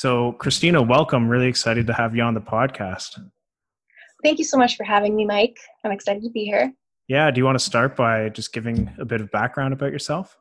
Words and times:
So, 0.00 0.32
Christina, 0.32 0.80
welcome. 0.80 1.28
Really 1.28 1.46
excited 1.46 1.86
to 1.88 1.92
have 1.92 2.16
you 2.16 2.22
on 2.22 2.32
the 2.32 2.40
podcast. 2.40 3.22
Thank 4.24 4.38
you 4.38 4.46
so 4.46 4.56
much 4.56 4.78
for 4.78 4.84
having 4.84 5.14
me, 5.14 5.26
Mike. 5.26 5.58
I'm 5.84 5.92
excited 5.92 6.22
to 6.22 6.30
be 6.30 6.46
here. 6.46 6.72
Yeah. 7.06 7.30
Do 7.30 7.38
you 7.38 7.44
want 7.44 7.58
to 7.58 7.62
start 7.62 7.96
by 7.96 8.30
just 8.30 8.54
giving 8.54 8.90
a 8.98 9.04
bit 9.04 9.20
of 9.20 9.30
background 9.30 9.74
about 9.74 9.92
yourself? 9.92 10.38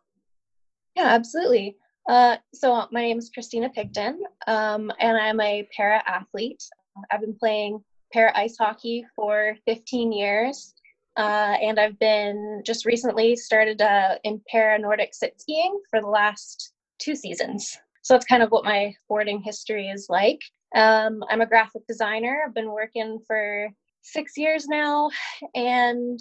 Yeah, 0.95 1.07
absolutely. 1.07 1.75
Uh, 2.07 2.37
so, 2.53 2.87
my 2.93 3.01
name 3.01 3.17
is 3.17 3.31
Christina 3.33 3.69
Picton, 3.69 4.21
um, 4.47 4.93
and 4.97 5.17
I'm 5.17 5.41
a 5.41 5.67
para 5.75 6.03
athlete. 6.07 6.63
I've 7.11 7.19
been 7.19 7.35
playing 7.37 7.83
para 8.13 8.31
ice 8.37 8.55
hockey 8.57 9.05
for 9.13 9.57
15 9.65 10.13
years. 10.13 10.73
Uh, 11.17 11.57
and 11.61 11.81
I've 11.81 11.99
been 11.99 12.61
just 12.65 12.85
recently 12.85 13.35
started 13.35 13.81
uh, 13.81 14.19
in 14.23 14.41
para 14.49 14.79
Nordic 14.79 15.13
sit 15.13 15.33
skiing 15.41 15.81
for 15.89 15.99
the 15.99 16.07
last 16.07 16.71
two 16.97 17.17
seasons. 17.17 17.77
So 18.09 18.15
that's 18.15 18.25
kind 18.25 18.41
of 18.41 18.49
what 18.49 18.65
my 18.65 18.91
sporting 19.03 19.39
history 19.39 19.87
is 19.87 20.07
like. 20.09 20.41
Um, 20.75 21.23
I'm 21.29 21.41
a 21.41 21.45
graphic 21.45 21.85
designer. 21.85 22.41
I've 22.43 22.55
been 22.55 22.71
working 22.71 23.19
for 23.27 23.69
six 24.01 24.35
years 24.35 24.67
now, 24.67 25.11
and 25.53 26.19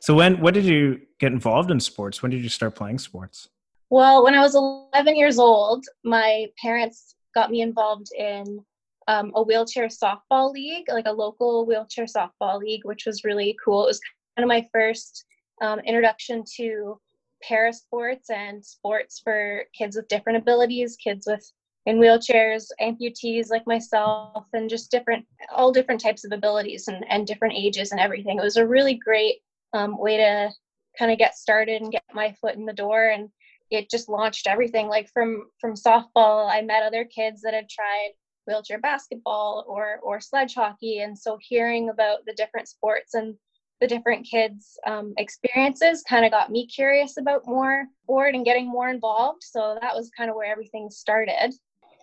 so 0.00 0.12
when 0.12 0.40
when 0.40 0.54
did 0.54 0.64
you 0.64 1.00
get 1.20 1.30
involved 1.30 1.70
in 1.70 1.78
sports? 1.78 2.20
When 2.20 2.32
did 2.32 2.42
you 2.42 2.48
start 2.48 2.74
playing 2.74 2.98
sports? 2.98 3.48
Well, 3.90 4.24
when 4.24 4.34
I 4.34 4.40
was 4.40 4.56
11 4.56 5.14
years 5.14 5.38
old, 5.38 5.84
my 6.02 6.46
parents 6.60 7.14
got 7.32 7.52
me 7.52 7.60
involved 7.60 8.08
in 8.18 8.64
um, 9.06 9.30
a 9.36 9.42
wheelchair 9.44 9.86
softball 9.86 10.50
league, 10.50 10.86
like 10.88 11.06
a 11.06 11.12
local 11.12 11.64
wheelchair 11.64 12.06
softball 12.06 12.58
league, 12.58 12.84
which 12.84 13.06
was 13.06 13.22
really 13.22 13.56
cool. 13.64 13.84
It 13.84 13.90
was 13.90 14.00
kind 14.36 14.42
of 14.42 14.48
my 14.48 14.66
first 14.72 15.24
um, 15.62 15.78
introduction 15.78 16.42
to 16.56 16.98
para 17.46 17.72
sports 17.72 18.30
and 18.30 18.64
sports 18.64 19.20
for 19.22 19.64
kids 19.76 19.96
with 19.96 20.08
different 20.08 20.38
abilities, 20.38 20.96
kids 20.96 21.26
with 21.26 21.50
in 21.86 21.98
wheelchairs, 21.98 22.66
amputees 22.80 23.50
like 23.50 23.66
myself, 23.66 24.46
and 24.52 24.68
just 24.68 24.90
different, 24.90 25.24
all 25.50 25.72
different 25.72 26.00
types 26.00 26.24
of 26.24 26.32
abilities 26.32 26.88
and, 26.88 27.04
and 27.08 27.26
different 27.26 27.54
ages 27.56 27.90
and 27.90 28.00
everything. 28.00 28.38
It 28.38 28.42
was 28.42 28.58
a 28.58 28.66
really 28.66 28.94
great 28.94 29.36
um, 29.72 29.98
way 29.98 30.18
to 30.18 30.50
kind 30.98 31.10
of 31.10 31.18
get 31.18 31.36
started 31.36 31.80
and 31.80 31.92
get 31.92 32.02
my 32.12 32.34
foot 32.40 32.56
in 32.56 32.66
the 32.66 32.72
door. 32.72 33.08
And 33.08 33.30
it 33.70 33.90
just 33.90 34.08
launched 34.08 34.46
everything. 34.46 34.88
Like 34.88 35.08
from 35.12 35.44
from 35.60 35.74
softball, 35.74 36.50
I 36.50 36.60
met 36.60 36.82
other 36.82 37.04
kids 37.04 37.40
that 37.42 37.54
had 37.54 37.68
tried 37.68 38.10
wheelchair 38.46 38.78
basketball 38.78 39.64
or 39.68 40.00
or 40.02 40.20
sledge 40.20 40.54
hockey, 40.54 41.00
and 41.00 41.16
so 41.16 41.38
hearing 41.40 41.88
about 41.88 42.18
the 42.26 42.34
different 42.34 42.68
sports 42.68 43.14
and 43.14 43.36
the 43.80 43.86
different 43.86 44.26
kids' 44.26 44.78
um, 44.86 45.14
experiences 45.16 46.02
kind 46.08 46.24
of 46.24 46.30
got 46.30 46.50
me 46.50 46.66
curious 46.66 47.16
about 47.16 47.46
more 47.46 47.86
board 48.06 48.34
and 48.34 48.44
getting 48.44 48.68
more 48.68 48.88
involved. 48.88 49.42
So 49.42 49.78
that 49.80 49.94
was 49.94 50.10
kind 50.16 50.30
of 50.30 50.36
where 50.36 50.50
everything 50.50 50.90
started. 50.90 51.54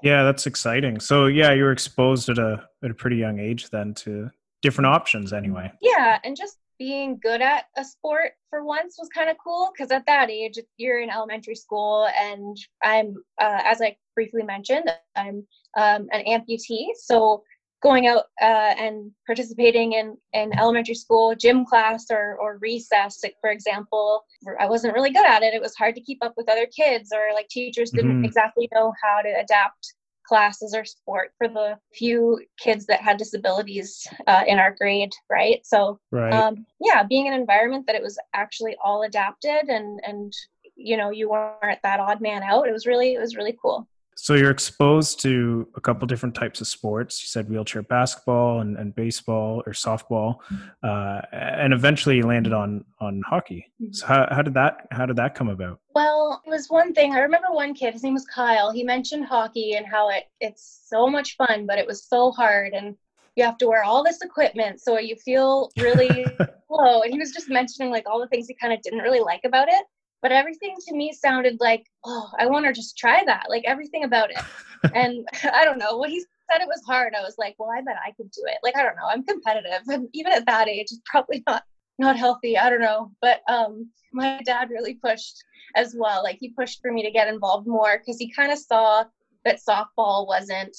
Yeah, 0.04 0.24
that's 0.24 0.46
exciting. 0.46 1.00
So 1.00 1.26
yeah, 1.28 1.54
you 1.54 1.64
were 1.64 1.72
exposed 1.72 2.30
at 2.30 2.38
a 2.38 2.68
at 2.84 2.92
a 2.92 2.94
pretty 2.94 3.18
young 3.18 3.40
age 3.40 3.70
then 3.70 3.94
to 3.96 4.30
different 4.62 4.88
options 4.88 5.34
anyway. 5.34 5.72
Yeah, 5.82 6.20
and 6.24 6.36
just 6.36 6.58
being 6.78 7.20
good 7.22 7.42
at 7.42 7.66
a 7.76 7.84
sport 7.84 8.32
for 8.50 8.64
once 8.64 8.98
was 9.00 9.10
kind 9.10 9.30
of 9.30 9.38
cool 9.44 9.72
because 9.74 9.92
at 9.92 10.06
that 10.06 10.30
age 10.30 10.60
you're 10.78 11.00
in 11.00 11.10
elementary 11.10 11.56
school 11.56 12.08
and 12.20 12.58
i'm 12.84 13.16
uh, 13.42 13.62
as 13.66 13.82
i 13.82 13.96
briefly 14.16 14.44
mentioned 14.44 14.90
i'm 15.16 15.46
um, 15.78 16.08
an 16.12 16.24
amputee 16.28 16.88
so 16.96 17.44
going 17.82 18.08
out 18.08 18.24
uh, 18.42 18.74
and 18.78 19.12
participating 19.26 19.94
in, 19.94 20.18
in 20.34 20.58
elementary 20.58 20.96
school 20.96 21.36
gym 21.36 21.66
class 21.66 22.06
or, 22.10 22.38
or 22.42 22.58
recess 22.62 23.24
for 23.42 23.50
example 23.50 24.24
i 24.60 24.66
wasn't 24.66 24.94
really 24.94 25.12
good 25.12 25.26
at 25.26 25.44
it 25.44 25.54
it 25.54 25.62
was 25.62 25.76
hard 25.76 25.96
to 25.96 26.02
keep 26.02 26.18
up 26.24 26.34
with 26.38 26.50
other 26.50 26.66
kids 26.66 27.12
or 27.14 27.34
like 27.34 27.48
teachers 27.50 27.92
didn't 27.92 28.12
mm-hmm. 28.12 28.26
exactly 28.26 28.68
know 28.74 28.94
how 29.02 29.22
to 29.22 29.30
adapt 29.30 29.94
classes 30.28 30.74
or 30.76 30.84
sport 30.84 31.32
for 31.38 31.48
the 31.48 31.78
few 31.94 32.40
kids 32.60 32.86
that 32.86 33.02
had 33.02 33.18
disabilities 33.18 34.06
uh, 34.28 34.44
in 34.46 34.60
our 34.60 34.76
grade 34.78 35.12
right 35.30 35.66
so 35.66 36.00
right. 36.12 36.34
Um, 36.34 36.66
yeah 36.82 37.04
being 37.04 37.28
an 37.28 37.34
environment 37.34 37.86
that 37.88 37.96
it 37.96 38.02
was 38.02 38.20
actually 38.34 38.76
all 38.84 39.04
adapted 39.04 39.70
and 39.70 40.02
and 40.06 40.34
you 40.76 40.98
know 40.98 41.12
you 41.12 41.30
weren't 41.30 41.80
that 41.84 42.00
odd 42.00 42.22
man 42.22 42.44
out 42.44 42.68
it 42.68 42.74
was 42.74 42.86
really 42.86 43.14
it 43.14 43.20
was 43.20 43.36
really 43.36 43.58
cool 43.62 43.88
so 44.20 44.34
you're 44.34 44.50
exposed 44.50 45.22
to 45.22 45.68
a 45.76 45.82
couple 45.82 46.08
different 46.08 46.34
types 46.34 46.60
of 46.60 46.68
sports. 46.68 47.22
You 47.22 47.28
said 47.28 47.48
wheelchair 47.48 47.84
basketball 47.84 48.62
and, 48.62 48.76
and 48.76 48.94
baseball 48.96 49.62
or 49.68 49.74
softball, 49.74 50.38
uh, 50.82 51.22
and 51.32 51.72
eventually 51.72 52.18
you 52.18 52.24
landed 52.24 52.52
on 52.52 52.84
on 53.00 53.22
hockey. 53.28 53.72
So 53.92 54.08
how, 54.08 54.28
how 54.32 54.42
did 54.42 54.56
that 54.56 54.88
how 54.90 55.06
did 55.06 55.18
that 55.18 55.36
come 55.36 55.50
about? 55.50 55.80
Well, 55.94 56.42
it 56.46 56.50
was 56.50 56.66
one 56.68 56.94
thing. 56.94 57.14
I 57.14 57.20
remember 57.20 57.50
one 57.52 57.76
kid. 57.76 57.94
His 57.94 58.02
name 58.02 58.16
was 58.16 58.26
Kyle. 58.26 58.72
He 58.72 58.84
mentioned 58.84 59.26
hockey 59.26 59.74
and 59.74 59.86
how 59.86 60.10
it 60.10 60.24
it's 60.40 60.82
so 60.86 61.08
much 61.08 61.36
fun, 61.36 61.68
but 61.68 61.78
it 61.78 61.86
was 61.86 62.04
so 62.04 62.32
hard 62.32 62.74
and 62.74 62.96
you 63.36 63.44
have 63.44 63.60
to 63.60 63.68
wear 63.68 63.84
all 63.84 64.04
this 64.04 64.24
equipment 64.24 64.82
so 64.82 64.98
you 64.98 65.16
feel 65.16 65.70
really 65.78 66.26
low. 66.72 67.04
And 67.04 67.14
he 67.14 67.20
was 67.20 67.32
just 67.32 67.50
mentioning 67.50 67.92
like 67.92 68.10
all 68.10 68.20
the 68.20 68.28
things 68.28 68.48
he 68.48 68.56
kind 68.56 68.74
of 68.74 68.82
didn't 68.82 69.00
really 69.00 69.20
like 69.20 69.42
about 69.46 69.68
it 69.68 69.86
but 70.22 70.32
everything 70.32 70.76
to 70.88 70.96
me 70.96 71.12
sounded 71.12 71.58
like 71.60 71.86
oh 72.06 72.30
i 72.40 72.46
want 72.46 72.66
to 72.66 72.74
just 72.74 72.98
try 72.98 73.24
that 73.26 73.46
like 73.50 73.64
everything 73.66 74.04
about 74.04 74.30
it 74.32 74.38
and 74.94 75.28
i 75.54 75.64
don't 75.64 75.80
know 75.80 75.98
when 75.98 76.10
he 76.10 76.20
said 76.20 76.62
it 76.62 76.68
was 76.68 76.82
hard 76.86 77.14
i 77.16 77.22
was 77.22 77.36
like 77.38 77.56
well 77.58 77.70
i 77.70 77.82
bet 77.82 77.96
i 78.06 78.12
could 78.12 78.30
do 78.32 78.42
it 78.46 78.58
like 78.64 78.76
i 78.76 78.84
don't 78.84 78.96
know 78.96 79.08
i'm 79.10 79.24
competitive 79.24 79.82
and 79.88 80.08
even 80.14 80.32
at 80.32 80.46
that 80.46 80.68
age 80.68 80.88
it's 80.92 81.02
probably 81.06 81.44
not 81.48 81.64
not 82.00 82.16
healthy 82.16 82.58
i 82.58 82.70
don't 82.70 82.82
know 82.82 83.12
but 83.22 83.42
um 83.50 83.90
my 84.14 84.40
dad 84.46 84.70
really 84.70 84.96
pushed 84.96 85.44
as 85.76 85.96
well 85.98 86.24
like 86.24 86.38
he 86.40 86.50
pushed 86.50 86.80
for 86.82 86.92
me 86.92 87.04
to 87.04 87.12
get 87.12 87.28
involved 87.28 87.68
more 87.68 87.98
because 87.98 88.20
he 88.20 88.32
kind 88.32 88.52
of 88.52 88.58
saw 88.58 89.04
that 89.44 89.60
softball 89.68 90.28
wasn't 90.28 90.76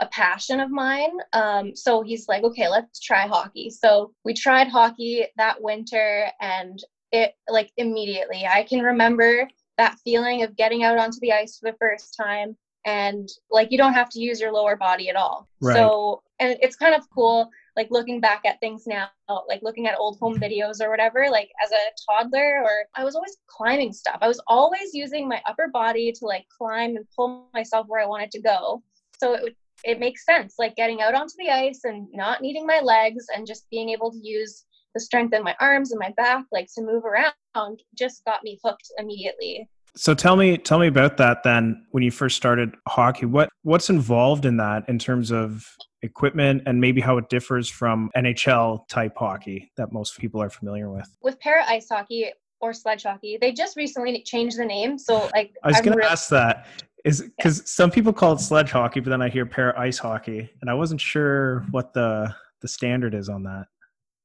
a 0.00 0.06
passion 0.06 0.60
of 0.60 0.70
mine. 0.70 1.12
Um, 1.32 1.74
so 1.74 2.02
he's 2.02 2.26
like, 2.28 2.42
okay, 2.42 2.68
let's 2.68 3.00
try 3.00 3.26
hockey. 3.26 3.70
So 3.70 4.12
we 4.24 4.34
tried 4.34 4.68
hockey 4.68 5.26
that 5.36 5.62
winter, 5.62 6.28
and 6.40 6.78
it 7.14 7.34
like 7.48 7.70
immediately. 7.76 8.46
I 8.46 8.64
can 8.64 8.82
remember 8.82 9.48
that 9.78 9.98
feeling 10.04 10.42
of 10.42 10.56
getting 10.56 10.82
out 10.82 10.98
onto 10.98 11.18
the 11.20 11.32
ice 11.32 11.58
for 11.58 11.70
the 11.70 11.76
first 11.78 12.16
time 12.16 12.56
and 12.84 13.28
like 13.50 13.70
you 13.70 13.78
don't 13.78 13.94
have 13.94 14.10
to 14.10 14.20
use 14.20 14.40
your 14.40 14.52
lower 14.52 14.76
body 14.76 15.08
at 15.08 15.16
all. 15.16 15.48
Right. 15.60 15.76
So 15.76 16.22
and 16.40 16.56
it's 16.60 16.76
kind 16.76 16.94
of 16.94 17.08
cool 17.10 17.48
like 17.76 17.88
looking 17.90 18.20
back 18.20 18.42
at 18.44 18.60
things 18.60 18.86
now 18.86 19.08
like 19.48 19.60
looking 19.62 19.86
at 19.86 19.98
old 19.98 20.18
home 20.18 20.38
videos 20.38 20.80
or 20.80 20.90
whatever 20.90 21.28
like 21.30 21.50
as 21.62 21.70
a 21.72 21.92
toddler 22.08 22.62
or 22.62 22.84
i 22.96 23.04
was 23.04 23.14
always 23.14 23.36
climbing 23.46 23.92
stuff 23.92 24.18
i 24.20 24.28
was 24.28 24.40
always 24.46 24.92
using 24.92 25.28
my 25.28 25.40
upper 25.46 25.68
body 25.68 26.12
to 26.12 26.26
like 26.26 26.44
climb 26.56 26.96
and 26.96 27.06
pull 27.14 27.48
myself 27.54 27.86
where 27.88 28.02
i 28.02 28.06
wanted 28.06 28.30
to 28.30 28.40
go 28.40 28.82
so 29.18 29.34
it 29.34 29.56
it 29.84 30.00
makes 30.00 30.24
sense 30.24 30.54
like 30.58 30.74
getting 30.76 31.02
out 31.02 31.14
onto 31.14 31.34
the 31.38 31.50
ice 31.50 31.80
and 31.84 32.08
not 32.12 32.40
needing 32.40 32.66
my 32.66 32.80
legs 32.80 33.26
and 33.34 33.46
just 33.46 33.68
being 33.70 33.90
able 33.90 34.10
to 34.10 34.20
use 34.22 34.64
the 34.94 35.00
strength 35.00 35.34
in 35.34 35.42
my 35.42 35.56
arms 35.60 35.92
and 35.92 35.98
my 35.98 36.12
back, 36.16 36.44
like 36.52 36.68
to 36.74 36.82
move 36.82 37.04
around, 37.04 37.80
just 37.96 38.24
got 38.24 38.42
me 38.42 38.58
hooked 38.64 38.90
immediately. 38.98 39.68
So 39.96 40.14
tell 40.14 40.36
me, 40.36 40.58
tell 40.58 40.78
me 40.78 40.88
about 40.88 41.16
that. 41.18 41.42
Then, 41.44 41.86
when 41.90 42.02
you 42.02 42.10
first 42.10 42.36
started 42.36 42.74
hockey, 42.88 43.26
what 43.26 43.48
what's 43.62 43.90
involved 43.90 44.44
in 44.44 44.56
that 44.56 44.88
in 44.88 44.98
terms 44.98 45.30
of 45.30 45.66
equipment 46.02 46.62
and 46.66 46.80
maybe 46.80 47.00
how 47.00 47.16
it 47.16 47.28
differs 47.28 47.68
from 47.68 48.10
NHL 48.16 48.88
type 48.88 49.16
hockey 49.16 49.72
that 49.76 49.92
most 49.92 50.18
people 50.18 50.42
are 50.42 50.50
familiar 50.50 50.90
with? 50.90 51.08
With 51.22 51.38
para 51.38 51.64
ice 51.66 51.88
hockey 51.90 52.30
or 52.60 52.72
sledge 52.72 53.04
hockey, 53.04 53.38
they 53.40 53.52
just 53.52 53.76
recently 53.76 54.20
changed 54.22 54.58
the 54.58 54.64
name. 54.64 54.98
So, 54.98 55.28
like, 55.32 55.54
I 55.62 55.68
was 55.68 55.80
going 55.80 55.96
to 55.96 56.04
ask 56.04 56.28
that 56.30 56.66
is 57.04 57.22
because 57.36 57.58
yeah. 57.58 57.64
some 57.66 57.90
people 57.90 58.12
call 58.12 58.32
it 58.32 58.40
sledge 58.40 58.70
hockey, 58.70 58.98
but 59.00 59.10
then 59.10 59.22
I 59.22 59.28
hear 59.28 59.46
para 59.46 59.78
ice 59.78 59.98
hockey, 59.98 60.50
and 60.60 60.70
I 60.70 60.74
wasn't 60.74 61.00
sure 61.00 61.60
what 61.70 61.92
the 61.92 62.34
the 62.62 62.68
standard 62.68 63.14
is 63.14 63.28
on 63.28 63.42
that. 63.44 63.66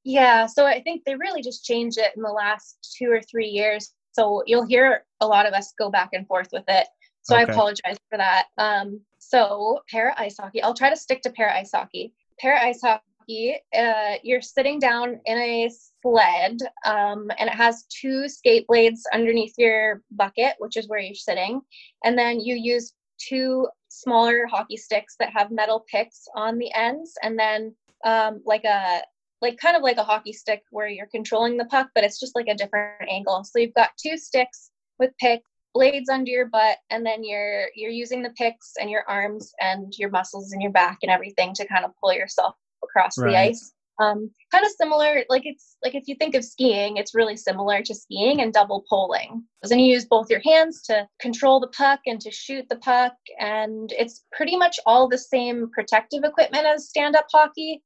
Yeah, 0.10 0.48
so 0.48 0.66
I 0.66 0.82
think 0.82 1.04
they 1.06 1.14
really 1.14 1.44
just 1.44 1.64
changed 1.64 2.00
it 2.00 2.14
in 2.16 2.24
the 2.24 2.32
last 2.32 2.96
two 2.98 3.12
or 3.12 3.22
three 3.22 3.46
years. 3.46 3.94
So 4.14 4.42
you'll 4.48 4.66
hear 4.66 5.06
a 5.22 5.28
lot 5.28 5.46
of 5.46 5.54
us 5.54 5.72
go 5.78 5.92
back 5.92 6.10
and 6.14 6.26
forth 6.26 6.48
with 6.52 6.64
it. 6.68 6.88
So 7.22 7.36
okay. 7.36 7.44
I 7.44 7.54
apologize 7.54 7.98
for 8.10 8.18
that. 8.18 8.48
Um, 8.58 9.02
so 9.20 9.82
para 9.88 10.16
ice 10.18 10.38
hockey, 10.40 10.64
I'll 10.64 10.74
try 10.74 10.90
to 10.90 10.96
stick 10.96 11.22
to 11.22 11.30
para 11.30 11.56
ice 11.56 11.70
hockey. 11.72 12.12
Para 12.42 12.60
ice 12.60 12.82
hockey, 12.82 13.58
uh, 13.78 14.16
you're 14.24 14.42
sitting 14.42 14.80
down 14.80 15.20
in 15.26 15.38
a 15.38 15.70
sled, 16.02 16.58
um, 16.88 17.30
and 17.38 17.48
it 17.48 17.54
has 17.54 17.86
two 17.90 18.28
skate 18.28 18.66
blades 18.66 19.04
underneath 19.14 19.54
your 19.60 20.02
bucket, 20.10 20.56
which 20.58 20.76
is 20.76 20.88
where 20.88 20.98
you're 20.98 21.14
sitting, 21.14 21.62
and 22.04 22.18
then 22.18 22.40
you 22.40 22.56
use 22.56 22.94
two 23.20 23.68
smaller 23.90 24.48
hockey 24.48 24.78
sticks 24.78 25.16
that 25.20 25.30
have 25.32 25.52
metal 25.52 25.86
picks 25.92 26.28
on 26.36 26.58
the 26.58 26.74
ends, 26.74 27.14
and 27.22 27.38
then 27.38 27.76
um, 28.06 28.42
like 28.44 28.64
a 28.64 29.02
like 29.42 29.58
kind 29.58 29.78
of 29.78 29.84
like 29.84 29.98
a 29.98 30.04
hockey 30.04 30.34
stick 30.34 30.64
where 30.72 30.88
you're 30.88 31.08
controlling 31.08 31.58
the 31.58 31.66
puck, 31.66 31.90
but 31.96 32.04
it's 32.04 32.20
just 32.20 32.36
like 32.36 32.48
a 32.48 32.56
different 32.56 33.10
angle. 33.10 33.44
So 33.44 33.60
you've 33.60 33.74
got 33.74 33.92
two 33.98 34.18
sticks 34.18 34.72
with 34.98 35.12
picks, 35.20 35.50
blades 35.74 36.10
under 36.10 36.30
your 36.30 36.48
butt, 36.48 36.78
and 36.90 37.06
then 37.06 37.24
you're 37.24 37.68
you're 37.76 37.92
using 37.92 38.22
the 38.22 38.32
picks 38.32 38.74
and 38.80 38.90
your 38.90 39.04
arms 39.08 39.54
and 39.60 39.94
your 39.98 40.10
muscles 40.10 40.52
and 40.52 40.62
your 40.62 40.72
back 40.72 41.00
and 41.02 41.12
everything 41.12 41.54
to 41.56 41.68
kind 41.68 41.86
of 41.86 41.92
pull 42.02 42.14
yourself 42.14 42.56
across 42.84 43.18
right. 43.18 43.32
the 43.32 43.38
ice. 43.38 43.74
Um, 44.02 44.32
kind 44.50 44.66
of 44.66 44.72
similar, 44.72 45.26
like 45.28 45.46
it's 45.46 45.76
like 45.84 45.94
if 45.94 46.08
you 46.08 46.16
think 46.16 46.34
of 46.34 46.46
skiing, 46.46 46.96
it's 46.96 47.14
really 47.14 47.36
similar 47.36 47.82
to 47.82 47.94
skiing 47.94 48.42
and 48.42 48.54
double 48.54 48.86
poling. 48.90 49.44
Then 49.62 49.80
you 49.80 49.94
use 49.94 50.06
both 50.06 50.30
your 50.30 50.40
hands 50.40 50.82
to 50.84 51.06
control 51.20 51.60
the 51.60 51.68
puck 51.68 52.00
and 52.06 52.20
to 52.22 52.32
shoot 52.32 52.70
the 52.70 52.78
puck, 52.78 53.14
and 53.40 53.92
it's 53.92 54.24
pretty 54.32 54.56
much 54.56 54.80
all 54.86 55.10
the 55.10 55.18
same 55.18 55.70
protective 55.74 56.24
equipment 56.24 56.66
as 56.66 56.88
stand-up 56.88 57.26
hockey. 57.30 57.84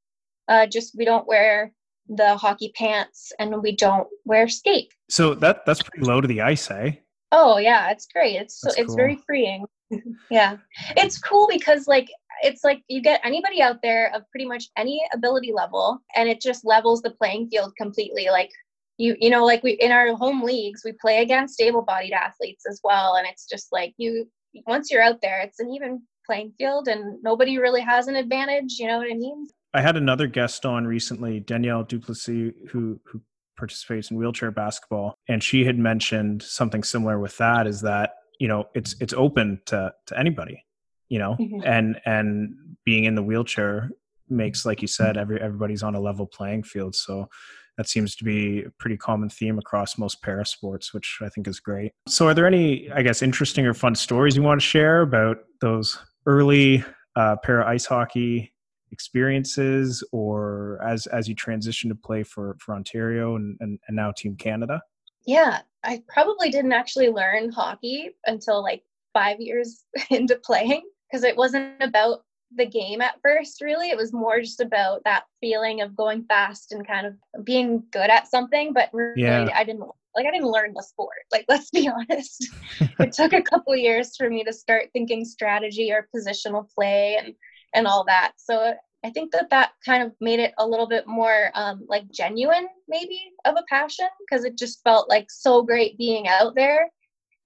Uh, 0.47 0.65
just 0.65 0.95
we 0.97 1.05
don't 1.05 1.27
wear 1.27 1.71
the 2.09 2.35
hockey 2.35 2.71
pants 2.75 3.31
and 3.39 3.61
we 3.61 3.75
don't 3.75 4.07
wear 4.25 4.47
skate. 4.47 4.93
So 5.09 5.33
that 5.35 5.65
that's 5.65 5.81
pretty 5.81 6.05
low 6.05 6.21
to 6.21 6.27
the 6.27 6.41
ice, 6.41 6.69
eh? 6.69 6.91
Oh 7.31 7.57
yeah, 7.57 7.91
it's 7.91 8.07
great. 8.07 8.35
It's 8.35 8.61
so, 8.61 8.69
it's 8.77 8.93
very 8.93 9.17
freeing. 9.25 9.65
yeah. 10.29 10.57
It's 10.97 11.17
cool 11.17 11.47
because 11.49 11.87
like 11.87 12.09
it's 12.41 12.63
like 12.63 12.83
you 12.87 13.01
get 13.01 13.21
anybody 13.23 13.61
out 13.61 13.81
there 13.81 14.13
of 14.13 14.29
pretty 14.31 14.45
much 14.45 14.65
any 14.77 15.01
ability 15.13 15.51
level 15.53 15.99
and 16.15 16.27
it 16.27 16.41
just 16.41 16.65
levels 16.65 17.01
the 17.01 17.11
playing 17.11 17.47
field 17.49 17.73
completely 17.77 18.27
like 18.29 18.49
you 18.97 19.15
you 19.19 19.29
know 19.29 19.45
like 19.45 19.63
we 19.63 19.71
in 19.73 19.91
our 19.91 20.15
home 20.15 20.43
leagues 20.43 20.81
we 20.83 20.91
play 20.99 21.21
against 21.21 21.61
able-bodied 21.61 22.11
athletes 22.11 22.65
as 22.69 22.79
well 22.83 23.15
and 23.15 23.27
it's 23.27 23.45
just 23.47 23.67
like 23.71 23.93
you 23.97 24.27
once 24.67 24.91
you're 24.91 25.01
out 25.01 25.21
there 25.21 25.41
it's 25.41 25.59
an 25.59 25.69
even 25.69 26.01
playing 26.25 26.51
field 26.57 26.87
and 26.87 27.21
nobody 27.23 27.57
really 27.57 27.81
has 27.81 28.07
an 28.07 28.15
advantage 28.15 28.77
you 28.77 28.87
know 28.87 28.97
what 28.97 29.11
i 29.11 29.15
mean 29.15 29.47
I 29.73 29.81
had 29.81 29.97
another 29.97 30.27
guest 30.27 30.65
on 30.65 30.85
recently, 30.85 31.39
Danielle 31.39 31.83
Duplessis, 31.83 32.53
who 32.69 32.99
who 33.05 33.21
participates 33.57 34.11
in 34.11 34.17
wheelchair 34.17 34.51
basketball, 34.51 35.15
and 35.27 35.43
she 35.43 35.63
had 35.65 35.77
mentioned 35.77 36.41
something 36.43 36.83
similar 36.83 37.19
with 37.19 37.37
that. 37.37 37.67
Is 37.67 37.81
that 37.81 38.15
you 38.39 38.47
know 38.47 38.65
it's 38.75 38.95
it's 39.01 39.13
open 39.13 39.61
to 39.67 39.93
to 40.07 40.19
anybody, 40.19 40.63
you 41.09 41.19
know, 41.19 41.35
Mhm. 41.39 41.61
and 41.65 42.01
and 42.05 42.55
being 42.85 43.05
in 43.05 43.15
the 43.15 43.23
wheelchair 43.23 43.89
makes, 44.29 44.65
like 44.65 44.81
you 44.81 44.87
said, 44.87 45.17
every 45.17 45.39
everybody's 45.41 45.83
on 45.83 45.95
a 45.95 45.99
level 45.99 46.25
playing 46.27 46.63
field. 46.63 46.95
So 46.95 47.29
that 47.77 47.89
seems 47.89 48.15
to 48.17 48.23
be 48.23 48.63
a 48.63 48.69
pretty 48.77 48.97
common 48.97 49.29
theme 49.29 49.57
across 49.57 49.97
most 49.97 50.21
para 50.21 50.45
sports, 50.45 50.93
which 50.93 51.17
I 51.23 51.29
think 51.29 51.47
is 51.47 51.59
great. 51.59 51.91
So, 52.07 52.27
are 52.27 52.35
there 52.35 52.45
any, 52.45 52.91
I 52.91 53.01
guess, 53.01 53.23
interesting 53.23 53.65
or 53.65 53.73
fun 53.73 53.95
stories 53.95 54.35
you 54.35 54.43
want 54.43 54.61
to 54.61 54.65
share 54.67 55.01
about 55.01 55.37
those 55.59 55.97
early 56.27 56.83
uh, 57.15 57.35
para 57.37 57.67
ice 57.67 57.85
hockey 57.87 58.52
experiences, 58.93 60.03
or 60.11 60.79
as 60.85 61.07
as 61.07 61.27
you 61.27 61.35
transition 61.35 61.89
to 61.89 61.95
play 61.95 62.23
for 62.23 62.55
for 62.59 62.75
Ontario 62.75 63.35
and 63.35 63.57
and, 63.59 63.79
and 63.87 63.95
now 63.95 64.11
Team 64.11 64.35
Canada? 64.37 64.81
yeah 65.25 65.61
i 65.85 66.03
probably 66.09 66.49
didn't 66.49 66.73
actually 66.73 67.07
learn 67.07 67.49
hockey 67.49 68.09
until 68.25 68.61
like 68.61 68.83
five 69.13 69.37
years 69.39 69.85
into 70.09 70.35
playing 70.43 70.81
because 71.09 71.23
it 71.23 71.37
wasn't 71.37 71.81
about 71.81 72.19
the 72.57 72.65
game 72.65 72.99
at 73.01 73.15
first 73.23 73.61
really 73.61 73.89
it 73.89 73.95
was 73.95 74.11
more 74.11 74.41
just 74.41 74.59
about 74.59 75.01
that 75.05 75.23
feeling 75.39 75.79
of 75.79 75.95
going 75.95 76.25
fast 76.25 76.73
and 76.73 76.85
kind 76.85 77.07
of 77.07 77.13
being 77.45 77.81
good 77.91 78.09
at 78.09 78.27
something 78.27 78.73
but 78.73 78.89
really 78.93 79.21
Yeah. 79.21 79.47
i 79.55 79.63
didn't 79.63 79.87
like 80.13 80.25
i 80.27 80.31
didn't 80.31 80.51
learn 80.51 80.73
the 80.75 80.83
sport 80.83 81.23
like 81.31 81.45
let's 81.47 81.69
be 81.69 81.89
honest 81.97 82.49
it 82.99 83.13
took 83.13 83.31
a 83.31 83.41
couple 83.41 83.73
years 83.77 84.17
for 84.17 84.29
me 84.29 84.43
to 84.43 84.51
start 84.51 84.89
thinking 84.91 85.23
strategy 85.23 85.89
or 85.93 86.09
positional 86.13 86.69
play 86.75 87.15
and 87.17 87.33
and 87.73 87.87
all 87.87 88.03
that. 88.05 88.33
So 88.37 88.73
i 89.05 89.09
think 89.09 89.33
that 89.33 89.49
that 89.49 89.71
kind 89.85 90.01
of 90.01 90.13
made 90.21 90.39
it 90.39 90.53
a 90.59 90.65
little 90.65 90.87
bit 90.87 91.05
more 91.07 91.51
um, 91.55 91.85
like 91.89 92.09
genuine 92.09 92.67
maybe 92.87 93.19
of 93.43 93.55
a 93.57 93.63
passion 93.69 94.07
because 94.21 94.45
it 94.45 94.57
just 94.57 94.81
felt 94.83 95.09
like 95.09 95.27
so 95.29 95.61
great 95.61 95.97
being 95.97 96.27
out 96.27 96.55
there. 96.55 96.89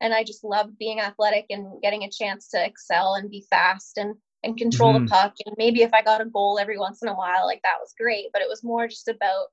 And 0.01 0.13
i 0.13 0.23
just 0.23 0.43
loved 0.43 0.77
being 0.77 0.99
athletic 0.99 1.45
and 1.49 1.81
getting 1.81 2.03
a 2.03 2.11
chance 2.11 2.49
to 2.49 2.63
excel 2.63 3.15
and 3.15 3.29
be 3.31 3.45
fast 3.49 3.97
and 3.97 4.15
and 4.43 4.55
control 4.57 4.93
Mhm. 4.93 5.05
the 5.05 5.09
puck. 5.09 5.33
And 5.45 5.55
maybe 5.57 5.81
if 5.81 5.93
i 5.93 6.01
got 6.03 6.21
a 6.21 6.25
goal 6.25 6.59
every 6.59 6.77
once 6.77 7.01
in 7.01 7.09
a 7.09 7.15
while 7.15 7.45
like 7.47 7.61
that 7.63 7.79
was 7.81 7.93
great 7.99 8.27
but 8.33 8.41
it 8.43 8.49
was 8.49 8.63
more 8.63 8.87
just 8.87 9.07
about 9.07 9.47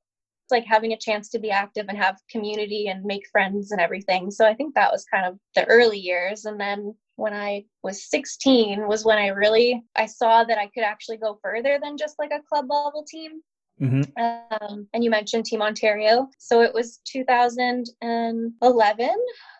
like 0.50 0.64
having 0.66 0.92
a 0.92 0.98
chance 0.98 1.30
to 1.30 1.38
be 1.38 1.50
active 1.50 1.86
and 1.88 1.96
have 1.96 2.18
community 2.30 2.88
and 2.88 3.02
make 3.04 3.26
friends 3.32 3.72
and 3.72 3.80
everything. 3.80 4.30
So 4.30 4.44
i 4.46 4.54
think 4.54 4.74
that 4.74 4.92
was 4.92 5.04
kind 5.06 5.24
of 5.26 5.38
the 5.54 5.64
early 5.66 5.98
years. 5.98 6.44
And 6.44 6.60
then 6.60 6.94
when 7.16 7.32
i 7.32 7.64
was 7.82 8.08
16 8.08 8.86
was 8.86 9.04
when 9.04 9.18
i 9.18 9.28
really 9.28 9.82
i 9.96 10.06
saw 10.06 10.44
that 10.44 10.58
i 10.58 10.68
could 10.68 10.84
actually 10.84 11.16
go 11.16 11.38
further 11.42 11.78
than 11.82 11.96
just 11.96 12.16
like 12.18 12.30
a 12.32 12.42
club 12.48 12.66
level 12.68 13.04
team 13.08 13.42
hmm 13.78 14.02
um, 14.16 14.86
and 14.92 15.02
you 15.02 15.10
mentioned 15.10 15.44
Team 15.44 15.62
Ontario. 15.62 16.28
So 16.38 16.62
it 16.62 16.72
was 16.72 17.00
2011 17.04 19.10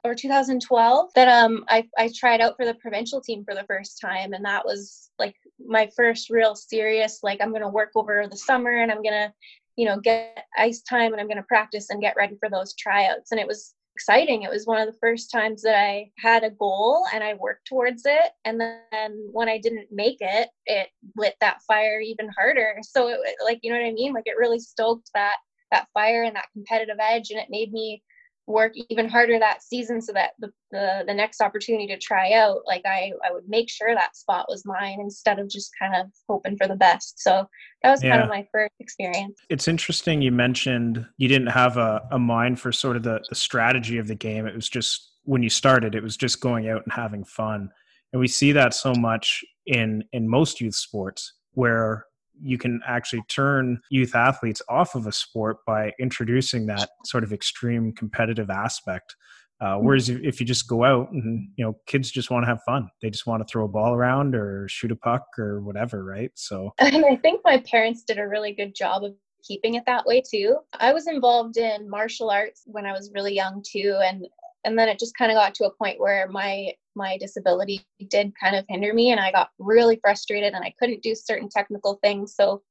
or 0.04 0.14
2012 0.14 1.10
that 1.14 1.28
um, 1.28 1.64
I, 1.68 1.88
I 1.98 2.10
tried 2.14 2.40
out 2.40 2.54
for 2.56 2.64
the 2.64 2.74
provincial 2.74 3.20
team 3.20 3.44
for 3.44 3.54
the 3.54 3.64
first 3.64 4.00
time. 4.00 4.32
And 4.32 4.44
that 4.44 4.64
was 4.64 5.10
like 5.18 5.34
my 5.64 5.90
first 5.96 6.30
real 6.30 6.54
serious, 6.54 7.20
like, 7.22 7.40
I'm 7.40 7.50
going 7.50 7.62
to 7.62 7.68
work 7.68 7.90
over 7.96 8.26
the 8.30 8.36
summer 8.36 8.76
and 8.76 8.92
I'm 8.92 9.02
going 9.02 9.14
to, 9.14 9.32
you 9.76 9.86
know, 9.86 9.98
get 9.98 10.44
ice 10.56 10.82
time 10.82 11.12
and 11.12 11.20
I'm 11.20 11.26
going 11.26 11.38
to 11.38 11.44
practice 11.44 11.90
and 11.90 12.00
get 12.00 12.14
ready 12.16 12.36
for 12.38 12.48
those 12.48 12.74
tryouts. 12.74 13.32
And 13.32 13.40
it 13.40 13.48
was 13.48 13.74
exciting. 13.94 14.43
It 14.43 14.50
was 14.50 14.67
one 14.67 14.81
of 14.81 14.87
the 14.87 14.99
first 15.00 15.31
times 15.31 15.62
that 15.62 15.76
I 15.76 16.11
had 16.19 16.43
a 16.43 16.50
goal 16.50 17.05
and 17.12 17.23
I 17.23 17.35
worked 17.35 17.67
towards 17.67 18.02
it. 18.05 18.32
And 18.44 18.61
then 18.61 19.29
when 19.32 19.49
I 19.49 19.58
didn't 19.58 19.88
make 19.93 20.19
it, 20.20 20.49
it 20.67 20.88
lit 21.17 21.35
that 21.41 21.62
fire 21.67 22.00
even 22.00 22.29
harder. 22.37 22.76
So 22.82 23.08
it 23.08 23.20
like 23.44 23.61
you 23.62 23.73
know 23.73 23.79
what 23.79 23.87
I 23.87 23.93
mean? 23.93 24.12
Like 24.12 24.26
it 24.26 24.37
really 24.38 24.58
stoked 24.58 25.11
that 25.14 25.37
that 25.70 25.88
fire 25.94 26.23
and 26.23 26.37
that 26.37 26.50
competitive 26.52 26.99
edge 27.00 27.31
and 27.31 27.41
it 27.41 27.49
made 27.50 27.73
me 27.73 28.02
work 28.46 28.73
even 28.91 29.08
harder 29.08 29.38
that 29.38 29.62
season 29.62 30.02
so 30.02 30.12
that 30.12 30.32
the, 30.38 30.52
the 30.70 31.05
the 31.06 31.14
next 31.14 31.41
opportunity 31.41 31.87
to 31.87 31.96
try 31.96 32.32
out 32.32 32.58
like 32.67 32.82
I 32.85 33.12
I 33.25 33.32
would 33.32 33.49
make 33.49 33.70
sure 33.70 33.94
that 33.94 34.17
spot 34.17 34.46
was 34.49 34.67
mine 34.67 34.99
instead 35.00 35.38
of 35.38 35.49
just 35.49 35.70
kind 35.79 35.94
of 35.94 36.11
hoping 36.29 36.56
for 36.56 36.69
the 36.69 36.76
best. 36.76 37.23
So 37.23 37.46
that 37.82 37.91
was 37.91 38.00
kind 38.00 38.23
of 38.23 38.29
my 38.29 38.46
first 38.52 38.75
experience. 38.81 39.41
It's 39.49 39.69
interesting 39.69 40.20
you 40.20 40.32
mentioned 40.32 41.06
you 41.17 41.29
didn't 41.29 41.49
have 41.49 41.76
a, 41.76 42.02
a 42.11 42.19
mind 42.19 42.61
for 42.61 42.70
sort 42.73 42.96
of 42.96 43.02
the, 43.02 43.25
the 43.29 43.35
strategy 43.35 43.99
of 43.99 44.08
the 44.08 44.14
game. 44.14 44.47
It 44.47 44.55
was 44.55 44.69
just 44.69 45.12
when 45.25 45.43
you 45.43 45.50
started, 45.50 45.94
it 45.94 46.02
was 46.02 46.17
just 46.17 46.40
going 46.40 46.69
out 46.69 46.82
and 46.85 46.93
having 46.93 47.25
fun. 47.25 47.70
And 48.12 48.20
we 48.20 48.29
see 48.29 48.52
that 48.52 48.75
so 48.75 48.94
much 48.94 49.43
in 49.67 50.05
in 50.12 50.29
most 50.29 50.61
youth 50.61 50.75
sports 50.75 51.32
where 51.52 52.06
you 52.40 52.58
can 52.58 52.81
actually 52.86 53.22
turn 53.28 53.81
youth 53.90 54.14
athletes 54.14 54.62
off 54.68 54.94
of 54.94 55.06
a 55.06 55.12
sport 55.12 55.59
by 55.66 55.92
introducing 55.99 56.66
that 56.66 56.90
sort 57.04 57.25
of 57.25 57.32
extreme 57.32 57.92
competitive 57.92 58.50
aspect. 58.50 59.16
Uh, 59.61 59.76
whereas 59.76 60.09
if, 60.09 60.20
if 60.23 60.40
you 60.40 60.47
just 60.47 60.68
go 60.68 60.85
out 60.85 61.11
and 61.12 61.49
you 61.56 61.64
know 61.64 61.78
kids 61.87 62.11
just 62.11 62.30
want 62.30 62.42
to 62.42 62.47
have 62.47 62.61
fun, 62.66 62.88
they 63.00 63.09
just 63.09 63.26
want 63.26 63.40
to 63.40 63.50
throw 63.50 63.64
a 63.64 63.68
ball 63.68 63.94
around 63.94 64.35
or 64.35 64.68
shoot 64.68 64.90
a 64.90 64.97
puck 64.97 65.25
or 65.38 65.61
whatever, 65.62 66.04
right? 66.04 66.32
So 66.35 66.75
And 66.78 67.04
I 67.04 67.16
think 67.16 67.40
my 67.44 67.59
parents 67.59 68.02
did 68.02 68.18
a 68.18 68.28
really 68.28 68.52
good 68.52 68.75
job 68.75 69.04
of 69.04 69.14
keeping 69.42 69.75
it 69.75 69.85
that 69.87 70.06
way 70.06 70.23
too. 70.23 70.56
I 70.73 70.92
was 70.92 71.06
involved 71.06 71.56
in 71.56 71.88
martial 71.88 72.30
arts 72.30 72.62
when 72.66 72.85
I 72.85 72.92
was 72.92 73.12
really 73.14 73.35
young 73.35 73.62
too 73.64 73.99
and 74.02 74.26
and 74.64 74.78
then 74.78 74.88
it 74.88 74.99
just 74.99 75.16
kind 75.16 75.30
of 75.30 75.37
got 75.37 75.54
to 75.56 75.66
a 75.66 75.75
point 75.75 76.00
where 76.00 76.26
my 76.28 76.73
my 76.94 77.16
disability 77.18 77.86
did 78.08 78.32
kind 78.38 78.56
of 78.56 78.64
hinder 78.68 78.92
me 78.92 79.10
and 79.10 79.20
I 79.20 79.32
got 79.32 79.50
really 79.58 79.98
frustrated 80.02 80.54
and 80.54 80.64
I 80.64 80.74
couldn't 80.78 81.02
do 81.02 81.14
certain 81.14 81.48
technical 81.48 81.98
things. 82.02 82.34
So 82.34 82.62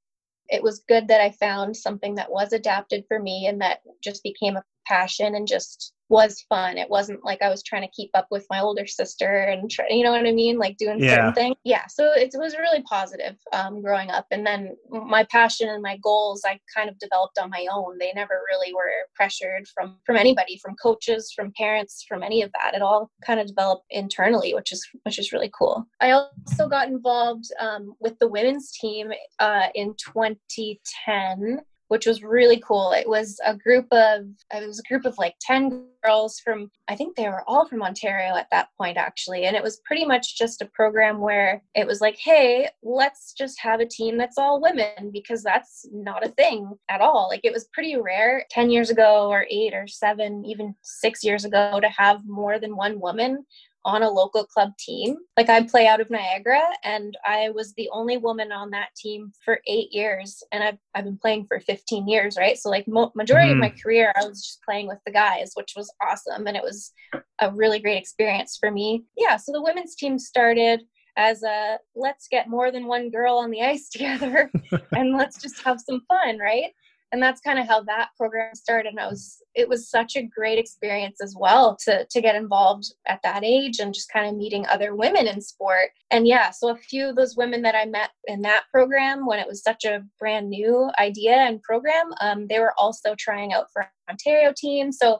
it 0.50 0.62
was 0.62 0.84
good 0.88 1.08
that 1.08 1.22
I 1.22 1.32
found 1.32 1.76
something 1.76 2.16
that 2.16 2.32
was 2.32 2.54
adapted 2.54 3.06
for 3.08 3.20
me 3.20 3.48
and 3.48 3.62
that 3.62 3.80
just 4.04 4.24
became 4.24 4.58
a 4.58 4.64
passion 4.86 5.36
and 5.36 5.48
just 5.48 5.93
was 6.10 6.46
fun. 6.50 6.78
It 6.78 6.90
wasn't 6.90 7.24
like 7.24 7.42
I 7.42 7.50
was 7.50 7.64
trying 7.64 7.82
to 7.84 7.88
keep 7.96 8.12
up 8.14 8.28
with 8.30 8.46
my 8.50 8.60
older 8.60 8.86
sister 8.86 9.38
and 9.38 9.70
try, 9.70 9.86
you 9.90 10.04
know 10.04 10.12
what 10.12 10.26
I 10.28 10.32
mean, 10.32 10.58
like 10.58 10.78
doing 10.78 11.00
Yeah. 11.00 11.16
certain 11.16 11.34
things. 11.34 11.56
Yeah, 11.64 11.88
so 11.88 12.12
it 12.14 12.32
was 12.36 12.56
really 12.56 12.82
positive 12.84 13.36
um, 13.52 13.82
growing 13.82 14.12
up. 14.12 14.26
And 14.32 14.46
then 14.46 14.76
my 14.90 15.24
passion 15.26 15.70
and 15.70 15.82
my 15.82 15.98
goals, 15.98 16.44
I 16.46 16.60
kind 16.76 16.90
of 16.90 17.00
developed 17.00 17.38
on 17.40 17.50
my 17.50 17.66
own. 17.72 17.98
They 18.00 18.12
never 18.14 18.42
really 18.50 18.74
were 18.74 19.08
pressured 19.16 19.68
from 19.74 19.98
from 20.06 20.18
anybody, 20.18 20.60
from 20.62 20.76
coaches, 20.76 21.32
from 21.36 21.52
parents, 21.58 22.06
from 22.08 22.22
any 22.22 22.42
of 22.42 22.52
that. 22.54 22.76
It 22.76 22.82
all 22.82 23.10
kind 23.26 23.40
of 23.40 23.48
developed 23.48 23.86
internally, 23.90 24.54
which 24.54 24.72
is 24.72 24.86
which 25.04 25.18
is 25.18 25.32
really 25.32 25.52
cool. 25.58 25.86
I 26.02 26.12
also 26.12 26.68
got 26.68 26.88
involved 26.90 27.46
um, 27.60 27.94
with 28.00 28.20
the 28.20 28.28
women's 28.28 28.72
team 28.72 29.12
uh, 29.40 29.68
in 29.74 29.96
2010 29.96 31.62
which 31.94 32.08
was 32.08 32.24
really 32.24 32.60
cool. 32.66 32.92
It 32.92 33.08
was 33.08 33.40
a 33.46 33.56
group 33.56 33.86
of 33.92 34.26
it 34.52 34.66
was 34.66 34.80
a 34.80 34.90
group 34.90 35.06
of 35.06 35.16
like 35.20 35.36
10 35.42 35.86
girls 36.04 36.40
from 36.40 36.72
I 36.88 36.96
think 36.96 37.16
they 37.16 37.30
were 37.30 37.48
all 37.48 37.68
from 37.68 37.84
Ontario 37.84 38.36
at 38.36 38.48
that 38.50 38.70
point 38.80 38.98
actually. 38.98 39.46
And 39.46 39.56
it 39.56 39.62
was 39.62 39.80
pretty 39.86 40.04
much 40.04 40.36
just 40.36 40.64
a 40.64 40.72
program 40.74 41.20
where 41.20 41.62
it 41.76 41.86
was 41.86 42.02
like, 42.02 42.18
"Hey, 42.18 42.68
let's 42.82 43.34
just 43.34 43.62
have 43.62 43.80
a 43.80 43.86
team 43.86 44.18
that's 44.18 44.40
all 44.40 44.60
women 44.60 45.12
because 45.14 45.44
that's 45.44 45.86
not 45.94 46.26
a 46.26 46.30
thing 46.30 46.72
at 46.90 47.00
all." 47.00 47.28
Like 47.30 47.42
it 47.44 47.54
was 47.54 47.70
pretty 47.74 47.96
rare 47.96 48.44
10 48.50 48.72
years 48.72 48.90
ago 48.90 49.30
or 49.30 49.46
8 49.48 49.76
or 49.76 49.86
7, 49.86 50.44
even 50.48 50.74
6 50.82 51.24
years 51.24 51.46
ago 51.46 51.80
to 51.80 51.90
have 51.90 52.26
more 52.26 52.58
than 52.58 52.76
one 52.76 53.00
woman 53.00 53.46
on 53.86 54.04
a 54.04 54.10
local 54.10 54.46
club 54.46 54.72
team. 54.78 55.18
Like 55.38 55.50
I 55.50 55.64
play 55.64 55.88
out 55.88 56.00
of 56.00 56.10
Niagara 56.10 56.62
and 56.84 57.18
I 57.26 57.50
was 57.50 57.74
the 57.74 57.90
only 57.92 58.18
woman 58.18 58.52
on 58.52 58.70
that 58.72 58.90
team 58.96 59.32
for 59.44 59.60
8 59.68 59.88
years 59.92 60.42
and 60.52 60.64
I've 60.64 60.78
I've 60.96 61.04
been 61.04 61.18
playing 61.18 61.48
for 61.48 61.60
15 61.60 62.08
years, 62.08 62.38
right? 62.38 62.58
So 62.58 62.70
like 62.70 62.88
mo- 62.88 63.12
majority 63.16 63.50
of 63.50 63.56
mm-hmm. 63.56 63.62
my 63.62 63.74
career 63.82 64.14
I 64.16 64.26
was 64.26 64.42
just 64.42 64.64
playing 64.64 64.88
with 64.88 65.00
the 65.06 65.12
guys, 65.12 65.52
which 65.56 65.74
was 65.76 65.94
awesome 66.02 66.48
and 66.48 66.56
it 66.56 66.64
was 66.64 66.92
a 67.40 67.52
really 67.52 67.80
great 67.80 67.98
experience 67.98 68.58
for 68.60 68.72
me. 68.72 69.04
Yeah, 69.18 69.38
so 69.38 69.52
the 69.52 69.62
women's 69.62 69.96
team 69.96 70.18
started 70.18 70.84
as 71.16 71.44
a 71.44 71.78
let's 71.96 72.28
get 72.28 72.50
more 72.50 72.72
than 72.72 72.88
one 72.88 73.12
girl 73.12 73.38
on 73.38 73.52
the 73.52 73.62
ice 73.62 73.90
together 73.92 74.50
and 74.96 75.16
let's 75.18 75.42
just 75.42 75.62
have 75.64 75.80
some 75.80 76.02
fun, 76.08 76.40
right? 76.40 76.72
And 77.14 77.22
that's 77.22 77.40
kind 77.40 77.60
of 77.60 77.68
how 77.68 77.84
that 77.84 78.10
program 78.18 78.56
started 78.56 78.90
and 78.90 79.00
I 79.00 79.08
was 79.08 79.42
it 79.54 79.70
was 79.70 79.88
such 79.88 80.16
a 80.16 80.24
great 80.24 80.58
experience 80.58 81.22
as 81.22 81.36
well 81.40 81.78
to 81.86 82.06
to 82.10 82.22
get 82.22 82.36
involved 82.36 82.92
at 83.08 83.22
that 83.24 83.44
age 83.44 83.80
and 83.80 83.94
just 83.94 84.12
kind 84.12 84.28
of 84.28 84.36
meeting 84.36 84.66
other 84.66 84.96
women 84.96 85.28
in 85.28 85.40
sport. 85.40 85.92
And 86.12 86.28
yeah 86.28 86.50
so 86.50 86.70
a 86.70 86.76
few 86.76 87.08
of 87.08 87.16
those 87.16 87.38
women 87.38 87.62
that 87.62 87.76
I 87.76 87.86
met 87.86 88.10
in 88.26 88.42
that 88.42 88.64
program 88.72 89.28
when 89.28 89.40
it 89.40 89.48
was 89.48 89.62
such 89.62 89.86
a 89.86 90.04
brand 90.20 90.50
new 90.50 90.90
idea 91.00 91.36
and 91.36 91.62
program 91.62 92.12
um, 92.20 92.48
they 92.48 92.60
were 92.60 92.74
also 92.78 93.16
trying 93.18 93.54
out 93.54 93.68
for 93.72 93.86
Ontario 94.10 94.52
team. 94.58 94.92
So 94.92 95.20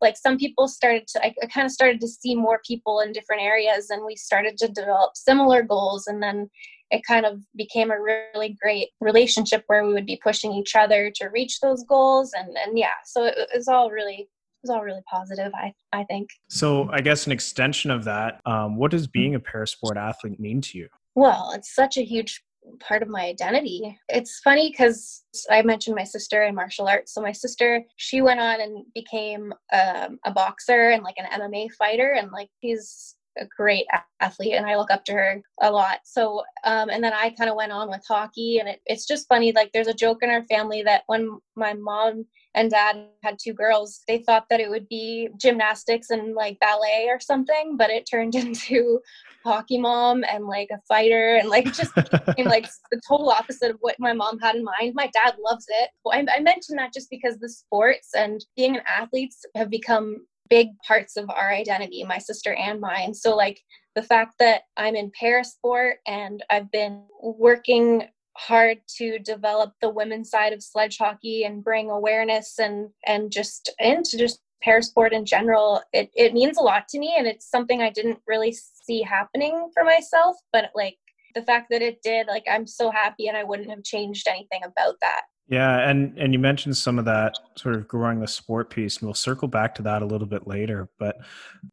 like 0.00 0.16
some 0.16 0.38
people 0.38 0.68
started 0.68 1.08
to 1.08 1.26
I, 1.26 1.34
I 1.42 1.46
kind 1.46 1.64
of 1.64 1.72
started 1.72 2.00
to 2.02 2.08
see 2.08 2.36
more 2.36 2.60
people 2.64 3.00
in 3.00 3.12
different 3.12 3.42
areas 3.42 3.90
and 3.90 4.06
we 4.06 4.14
started 4.14 4.56
to 4.58 4.68
develop 4.68 5.16
similar 5.16 5.62
goals 5.62 6.06
and 6.06 6.22
then 6.22 6.48
it 6.92 7.02
kind 7.06 7.26
of 7.26 7.40
became 7.56 7.90
a 7.90 8.00
really 8.00 8.56
great 8.62 8.90
relationship 9.00 9.64
where 9.66 9.84
we 9.84 9.92
would 9.92 10.06
be 10.06 10.20
pushing 10.22 10.52
each 10.52 10.76
other 10.76 11.10
to 11.16 11.28
reach 11.28 11.60
those 11.60 11.82
goals 11.84 12.32
and 12.34 12.56
and 12.56 12.78
yeah 12.78 13.00
so 13.04 13.24
it, 13.24 13.34
it 13.36 13.48
was 13.54 13.66
all 13.66 13.90
really 13.90 14.28
it 14.28 14.28
was 14.62 14.70
all 14.70 14.82
really 14.82 15.02
positive 15.10 15.52
i 15.54 15.72
i 15.92 16.04
think 16.04 16.28
so 16.48 16.88
i 16.92 17.00
guess 17.00 17.26
an 17.26 17.32
extension 17.32 17.90
of 17.90 18.04
that 18.04 18.40
um, 18.46 18.76
what 18.76 18.90
does 18.90 19.06
being 19.06 19.34
a 19.34 19.40
parasport 19.40 19.96
athlete 19.96 20.38
mean 20.38 20.60
to 20.60 20.78
you 20.78 20.88
well 21.14 21.52
it's 21.54 21.74
such 21.74 21.96
a 21.96 22.02
huge 22.02 22.42
part 22.80 23.02
of 23.02 23.08
my 23.08 23.22
identity. 23.22 23.98
It's 24.08 24.40
funny 24.40 24.70
because 24.70 25.24
I 25.50 25.62
mentioned 25.62 25.96
my 25.96 26.04
sister 26.04 26.44
in 26.44 26.54
martial 26.54 26.88
arts. 26.88 27.12
So 27.12 27.20
my 27.20 27.32
sister, 27.32 27.82
she 27.96 28.22
went 28.22 28.40
on 28.40 28.60
and 28.60 28.84
became 28.94 29.52
um, 29.72 30.18
a 30.24 30.30
boxer 30.32 30.90
and 30.90 31.02
like 31.02 31.16
an 31.18 31.40
MMA 31.40 31.72
fighter, 31.72 32.12
and 32.12 32.30
like 32.30 32.48
she's 32.62 33.16
a 33.38 33.46
great 33.46 33.86
athlete 34.20 34.54
and 34.54 34.66
I 34.66 34.76
look 34.76 34.90
up 34.90 35.04
to 35.06 35.12
her 35.12 35.42
a 35.60 35.70
lot. 35.70 36.00
So, 36.04 36.42
um, 36.64 36.90
and 36.90 37.02
then 37.02 37.12
I 37.12 37.30
kind 37.30 37.50
of 37.50 37.56
went 37.56 37.72
on 37.72 37.88
with 37.88 38.04
hockey 38.06 38.58
and 38.58 38.68
it, 38.68 38.80
it's 38.86 39.06
just 39.06 39.28
funny. 39.28 39.52
Like 39.52 39.70
there's 39.72 39.88
a 39.88 39.94
joke 39.94 40.18
in 40.22 40.30
our 40.30 40.44
family 40.44 40.82
that 40.82 41.02
when 41.06 41.38
my 41.56 41.74
mom 41.74 42.26
and 42.54 42.70
dad 42.70 43.06
had 43.22 43.38
two 43.42 43.54
girls, 43.54 44.02
they 44.06 44.18
thought 44.18 44.44
that 44.50 44.60
it 44.60 44.68
would 44.68 44.88
be 44.88 45.28
gymnastics 45.36 46.10
and 46.10 46.34
like 46.34 46.58
ballet 46.60 47.06
or 47.08 47.20
something, 47.20 47.76
but 47.76 47.90
it 47.90 48.08
turned 48.10 48.34
into 48.34 49.00
hockey 49.44 49.78
mom 49.78 50.24
and 50.30 50.46
like 50.46 50.68
a 50.72 50.80
fighter 50.86 51.36
and 51.36 51.48
like 51.48 51.72
just 51.72 51.94
became 51.94 52.46
like 52.46 52.68
the 52.90 53.00
total 53.06 53.30
opposite 53.30 53.70
of 53.70 53.78
what 53.80 53.96
my 53.98 54.12
mom 54.12 54.38
had 54.38 54.56
in 54.56 54.64
mind. 54.64 54.94
My 54.94 55.10
dad 55.12 55.34
loves 55.38 55.66
it. 55.68 55.90
Well, 56.04 56.18
I, 56.18 56.36
I 56.36 56.40
mentioned 56.40 56.78
that 56.78 56.92
just 56.92 57.10
because 57.10 57.38
the 57.38 57.48
sports 57.48 58.10
and 58.14 58.44
being 58.56 58.76
an 58.76 58.82
athlete 58.86 59.34
have 59.54 59.70
become 59.70 60.26
big 60.52 60.68
parts 60.86 61.16
of 61.16 61.30
our 61.30 61.50
identity, 61.50 62.04
my 62.04 62.18
sister 62.18 62.52
and 62.52 62.78
mine. 62.78 63.14
So, 63.14 63.34
like 63.34 63.62
the 63.94 64.02
fact 64.02 64.34
that 64.38 64.64
I'm 64.76 64.94
in 64.94 65.10
parasport 65.18 65.94
and 66.06 66.44
I've 66.50 66.70
been 66.70 67.04
working 67.22 68.02
hard 68.36 68.78
to 68.98 69.18
develop 69.18 69.72
the 69.80 69.88
women's 69.88 70.28
side 70.28 70.52
of 70.52 70.62
sledge 70.62 70.98
hockey 70.98 71.44
and 71.44 71.64
bring 71.64 71.90
awareness 71.90 72.58
and 72.58 72.90
and 73.06 73.30
just 73.30 73.70
into 73.78 74.18
just 74.18 74.40
parasport 74.66 75.12
in 75.12 75.26
general 75.26 75.82
it, 75.92 76.10
it 76.14 76.32
means 76.32 76.56
a 76.56 76.62
lot 76.62 76.88
to 76.88 76.98
me 76.98 77.14
and 77.18 77.26
it's 77.26 77.50
something 77.50 77.82
i 77.82 77.90
didn't 77.90 78.18
really 78.26 78.56
see 78.86 79.02
happening 79.02 79.68
for 79.74 79.84
myself 79.84 80.36
but 80.50 80.70
like 80.74 80.96
the 81.34 81.42
fact 81.42 81.66
that 81.68 81.82
it 81.82 82.00
did 82.02 82.26
like 82.26 82.44
i'm 82.50 82.66
so 82.66 82.90
happy 82.90 83.26
and 83.26 83.36
i 83.36 83.44
wouldn't 83.44 83.68
have 83.68 83.82
changed 83.82 84.26
anything 84.26 84.62
about 84.64 84.94
that 85.02 85.22
yeah, 85.48 85.88
and 85.88 86.16
and 86.18 86.32
you 86.32 86.38
mentioned 86.38 86.76
some 86.76 86.98
of 86.98 87.04
that 87.04 87.34
sort 87.56 87.74
of 87.74 87.88
growing 87.88 88.20
the 88.20 88.28
sport 88.28 88.70
piece, 88.70 88.98
and 88.98 89.06
we'll 89.06 89.14
circle 89.14 89.48
back 89.48 89.74
to 89.74 89.82
that 89.82 90.02
a 90.02 90.06
little 90.06 90.26
bit 90.26 90.46
later. 90.46 90.88
But 90.98 91.16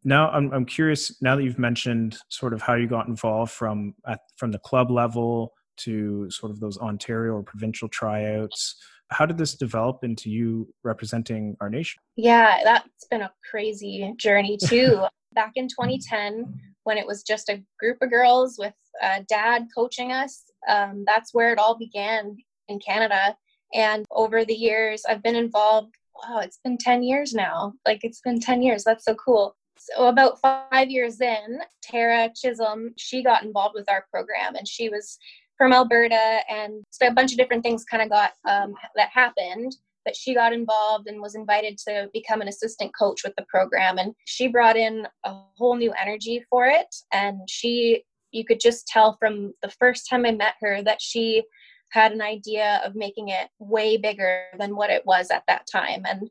now 0.04 0.30
I'm 0.32 0.52
I'm 0.52 0.66
curious. 0.66 1.22
Now 1.22 1.36
that 1.36 1.44
you've 1.44 1.60
mentioned 1.60 2.18
sort 2.30 2.54
of 2.54 2.62
how 2.62 2.76
you 2.76 2.88
got 2.88 3.08
involved 3.08 3.52
from 3.52 3.94
at 4.08 4.22
from 4.38 4.52
the 4.52 4.60
club 4.60 4.92
level 4.92 5.54
to 5.78 6.30
sort 6.30 6.52
of 6.52 6.60
those 6.60 6.78
Ontario 6.78 7.34
or 7.34 7.44
provincial 7.44 7.88
tryouts, 7.88 8.76
how 9.12 9.26
did 9.26 9.38
this 9.38 9.56
develop 9.56 10.04
into 10.04 10.30
you 10.30 10.68
representing 10.84 11.56
our 11.62 11.70
nation? 11.70 12.02
Yeah, 12.16 12.62
that's 12.64 13.08
been 13.10 13.22
a 13.22 13.32
crazy 13.50 14.14
journey 14.18 14.58
too. 14.64 15.06
Back 15.34 15.52
in 15.56 15.68
2010, 15.68 16.54
when 16.84 16.98
it 16.98 17.06
was 17.06 17.24
just 17.24 17.50
a 17.50 17.64
group 17.80 17.98
of 18.02 18.10
girls 18.10 18.58
with 18.58 18.74
uh, 19.02 19.22
dad 19.30 19.68
coaching 19.76 20.12
us, 20.12 20.44
um, 20.68 21.04
that's 21.06 21.34
where 21.34 21.54
it 21.54 21.60
all 21.60 21.78
began 21.78 22.36
in 22.68 22.80
Canada 22.80 23.36
and 23.74 24.06
over 24.12 24.46
the 24.46 24.54
years, 24.54 25.04
I've 25.08 25.24
been 25.24 25.36
involved. 25.36 25.96
Wow, 26.16 26.40
it's 26.40 26.60
been 26.64 26.78
10 26.78 27.04
years 27.04 27.34
now. 27.34 27.74
Like 27.86 28.00
it's 28.04 28.22
been 28.22 28.40
10 28.40 28.62
years. 28.62 28.84
That's 28.84 29.06
so 29.06 29.16
cool. 29.16 29.56
So 29.78 30.08
about 30.08 30.42
five 30.42 30.90
years 30.90 31.22
in, 31.22 31.60
Tara 31.82 32.30
Chisholm, 32.36 32.94
she 32.98 33.24
got 33.24 33.44
involved 33.44 33.76
with 33.76 33.90
our 33.90 34.06
program 34.12 34.56
and 34.56 34.68
she 34.68 34.90
was 34.90 35.18
from 35.58 35.74
Alberta 35.74 36.40
and 36.50 36.84
so 36.90 37.08
a 37.08 37.14
bunch 37.14 37.32
of 37.32 37.38
different 37.38 37.64
things 37.64 37.84
kind 37.84 38.02
of 38.02 38.10
got 38.10 38.32
um, 38.48 38.74
that 38.96 39.10
happened 39.10 39.76
but 40.06 40.16
she 40.16 40.34
got 40.34 40.54
involved 40.54 41.08
and 41.08 41.22
was 41.22 41.36
invited 41.36 41.78
to 41.78 42.10
become 42.14 42.42
an 42.42 42.48
assistant 42.48 42.92
coach 42.98 43.22
with 43.24 43.36
the 43.38 43.46
program 43.50 43.98
and 43.98 44.16
she 44.26 44.48
brought 44.48 44.78
in 44.78 45.06
a 45.26 45.34
whole 45.58 45.76
new 45.76 45.94
energy 46.02 46.44
for 46.50 46.66
it 46.66 46.96
and 47.12 47.42
she 47.48 48.04
you 48.32 48.46
could 48.46 48.60
just 48.60 48.88
tell 48.88 49.18
from 49.20 49.54
the 49.62 49.70
first 49.80 50.08
time 50.10 50.26
i 50.26 50.32
met 50.32 50.56
her 50.62 50.82
that 50.82 51.02
she 51.02 51.44
had 51.92 52.12
an 52.12 52.22
idea 52.22 52.82
of 52.86 52.96
making 52.96 53.30
it 53.30 53.50
way 53.60 53.98
bigger 53.98 54.44
than 54.58 54.76
what 54.76 54.90
it 54.90 55.06
was 55.06 55.30
at 55.32 55.44
that 55.48 55.68
time. 55.72 56.04
And 56.06 56.30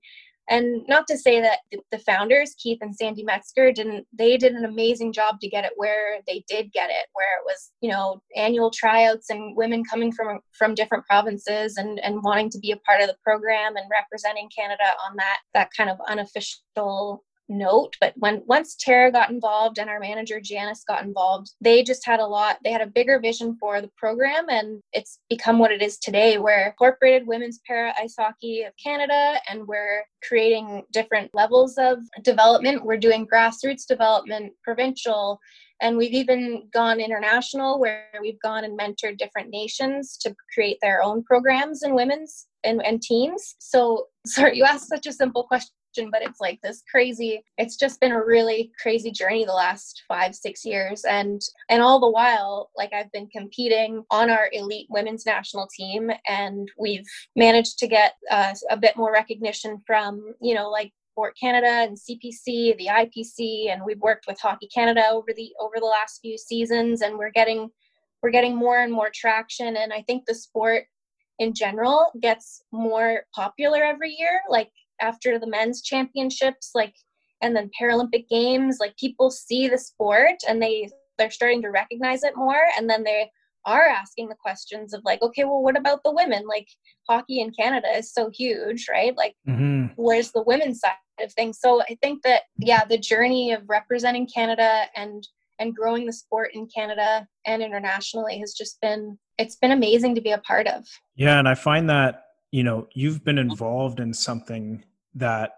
and 0.50 0.82
not 0.88 1.06
to 1.06 1.18
say 1.18 1.40
that 1.40 1.58
the 1.90 1.98
founders 1.98 2.54
keith 2.58 2.78
and 2.80 2.94
sandy 2.94 3.22
metzger 3.22 3.70
didn't 3.70 4.06
they 4.12 4.36
did 4.36 4.52
an 4.52 4.64
amazing 4.64 5.12
job 5.12 5.38
to 5.40 5.48
get 5.48 5.64
it 5.64 5.72
where 5.76 6.20
they 6.26 6.44
did 6.48 6.72
get 6.72 6.90
it 6.90 7.06
where 7.12 7.38
it 7.38 7.44
was 7.44 7.70
you 7.80 7.90
know 7.90 8.20
annual 8.36 8.70
tryouts 8.70 9.30
and 9.30 9.56
women 9.56 9.82
coming 9.84 10.12
from 10.12 10.40
from 10.56 10.74
different 10.74 11.04
provinces 11.06 11.76
and 11.76 12.00
and 12.00 12.22
wanting 12.22 12.50
to 12.50 12.58
be 12.58 12.72
a 12.72 12.76
part 12.78 13.00
of 13.00 13.08
the 13.08 13.16
program 13.22 13.76
and 13.76 13.90
representing 13.90 14.48
canada 14.56 14.84
on 15.08 15.16
that 15.16 15.38
that 15.54 15.70
kind 15.76 15.90
of 15.90 15.98
unofficial 16.08 17.24
note 17.48 17.96
but 18.00 18.12
when 18.16 18.42
once 18.46 18.76
tara 18.78 19.10
got 19.10 19.30
involved 19.30 19.78
and 19.78 19.88
our 19.88 20.00
manager 20.00 20.40
janice 20.40 20.84
got 20.86 21.04
involved 21.04 21.52
they 21.60 21.82
just 21.82 22.04
had 22.04 22.20
a 22.20 22.26
lot 22.26 22.58
they 22.62 22.70
had 22.70 22.80
a 22.80 22.86
bigger 22.86 23.18
vision 23.18 23.56
for 23.58 23.80
the 23.80 23.90
program 23.96 24.48
and 24.48 24.82
it's 24.92 25.20
become 25.28 25.58
what 25.58 25.72
it 25.72 25.82
is 25.82 25.98
today 25.98 26.38
where 26.38 26.66
incorporated 26.66 27.26
women's 27.26 27.60
para 27.66 27.92
ice 27.98 28.14
hockey 28.18 28.62
of 28.62 28.72
canada 28.82 29.40
and 29.48 29.66
we're 29.66 30.02
creating 30.26 30.84
different 30.92 31.30
levels 31.34 31.76
of 31.78 31.98
development. 32.22 32.84
We're 32.84 32.98
doing 32.98 33.26
grassroots 33.26 33.86
development 33.86 34.52
provincial 34.62 35.38
and 35.80 35.96
we've 35.96 36.12
even 36.12 36.68
gone 36.72 36.98
international 36.98 37.78
where 37.78 38.08
we've 38.20 38.40
gone 38.40 38.64
and 38.64 38.78
mentored 38.78 39.18
different 39.18 39.50
nations 39.50 40.16
to 40.22 40.34
create 40.52 40.78
their 40.82 41.02
own 41.02 41.22
programs 41.22 41.82
in 41.82 41.94
women's 41.94 42.46
and, 42.64 42.84
and 42.84 43.00
teams. 43.00 43.54
So 43.58 44.06
sorry 44.26 44.56
you 44.56 44.64
asked 44.64 44.88
such 44.88 45.06
a 45.06 45.12
simple 45.12 45.44
question 45.44 45.70
but 46.10 46.22
it's 46.22 46.40
like 46.40 46.60
this 46.62 46.82
crazy 46.90 47.42
it's 47.56 47.76
just 47.76 48.00
been 48.00 48.12
a 48.12 48.24
really 48.24 48.70
crazy 48.80 49.10
journey 49.10 49.44
the 49.44 49.52
last 49.52 50.02
five 50.06 50.34
six 50.34 50.64
years 50.64 51.04
and 51.04 51.42
and 51.68 51.82
all 51.82 51.98
the 51.98 52.10
while 52.10 52.70
like 52.76 52.92
i've 52.92 53.10
been 53.12 53.28
competing 53.28 54.04
on 54.10 54.30
our 54.30 54.48
elite 54.52 54.86
women's 54.90 55.26
national 55.26 55.68
team 55.76 56.10
and 56.26 56.70
we've 56.78 57.06
managed 57.36 57.78
to 57.78 57.86
get 57.86 58.14
uh, 58.30 58.54
a 58.70 58.76
bit 58.76 58.96
more 58.96 59.12
recognition 59.12 59.80
from 59.86 60.34
you 60.40 60.54
know 60.54 60.70
like 60.70 60.92
Sport 61.18 61.36
Canada 61.40 61.66
and 61.66 61.96
CPC, 61.96 62.76
the 62.76 62.86
IPC, 62.88 63.72
and 63.72 63.82
we've 63.84 63.98
worked 63.98 64.28
with 64.28 64.38
Hockey 64.40 64.68
Canada 64.72 65.02
over 65.10 65.32
the 65.34 65.50
over 65.58 65.74
the 65.80 65.84
last 65.84 66.20
few 66.20 66.38
seasons, 66.38 67.02
and 67.02 67.18
we're 67.18 67.32
getting 67.32 67.68
we're 68.22 68.30
getting 68.30 68.54
more 68.54 68.78
and 68.78 68.92
more 68.92 69.10
traction. 69.12 69.76
And 69.76 69.92
I 69.92 70.02
think 70.02 70.26
the 70.26 70.34
sport 70.36 70.84
in 71.40 71.54
general 71.54 72.12
gets 72.20 72.62
more 72.72 73.22
popular 73.34 73.82
every 73.82 74.14
year. 74.16 74.42
Like 74.48 74.70
after 75.00 75.38
the 75.38 75.46
men's 75.46 75.82
championships 75.82 76.70
like 76.74 76.94
and 77.40 77.54
then 77.54 77.70
paralympic 77.80 78.28
games 78.28 78.78
like 78.80 78.96
people 78.96 79.30
see 79.30 79.68
the 79.68 79.78
sport 79.78 80.36
and 80.48 80.60
they 80.60 80.88
they're 81.18 81.30
starting 81.30 81.60
to 81.62 81.70
recognize 81.70 82.22
it 82.22 82.36
more. 82.36 82.62
And 82.78 82.88
then 82.88 83.04
they 83.04 83.30
are 83.66 83.86
asking 83.86 84.28
the 84.28 84.36
questions 84.36 84.94
of 84.94 85.02
like 85.04 85.20
okay 85.20 85.44
well 85.44 85.62
what 85.62 85.76
about 85.76 86.00
the 86.04 86.12
women? 86.12 86.46
Like 86.46 86.68
hockey 87.08 87.40
in 87.40 87.50
canada 87.50 87.88
is 87.94 88.12
so 88.12 88.30
huge 88.30 88.86
right? 88.90 89.14
Like 89.16 89.34
mm-hmm. 89.46 89.86
where's 89.96 90.30
the 90.30 90.44
women's 90.44 90.80
side 90.80 90.92
of 91.20 91.32
things? 91.32 91.58
So 91.60 91.82
i 91.82 91.98
think 92.00 92.22
that 92.22 92.42
yeah 92.58 92.84
the 92.84 92.96
journey 92.96 93.52
of 93.52 93.68
representing 93.68 94.28
canada 94.32 94.84
and 94.96 95.26
and 95.58 95.74
growing 95.74 96.06
the 96.06 96.12
sport 96.12 96.50
in 96.54 96.68
canada 96.72 97.26
and 97.44 97.62
internationally 97.62 98.38
has 98.38 98.54
just 98.54 98.80
been 98.80 99.18
it's 99.38 99.56
been 99.56 99.72
amazing 99.72 100.14
to 100.14 100.20
be 100.20 100.30
a 100.30 100.38
part 100.38 100.68
of. 100.68 100.86
Yeah 101.16 101.38
and 101.38 101.48
i 101.48 101.54
find 101.54 101.90
that 101.90 102.22
you 102.50 102.62
know 102.62 102.88
you've 102.94 103.24
been 103.24 103.38
involved 103.38 104.00
in 104.00 104.12
something 104.12 104.84
that 105.14 105.52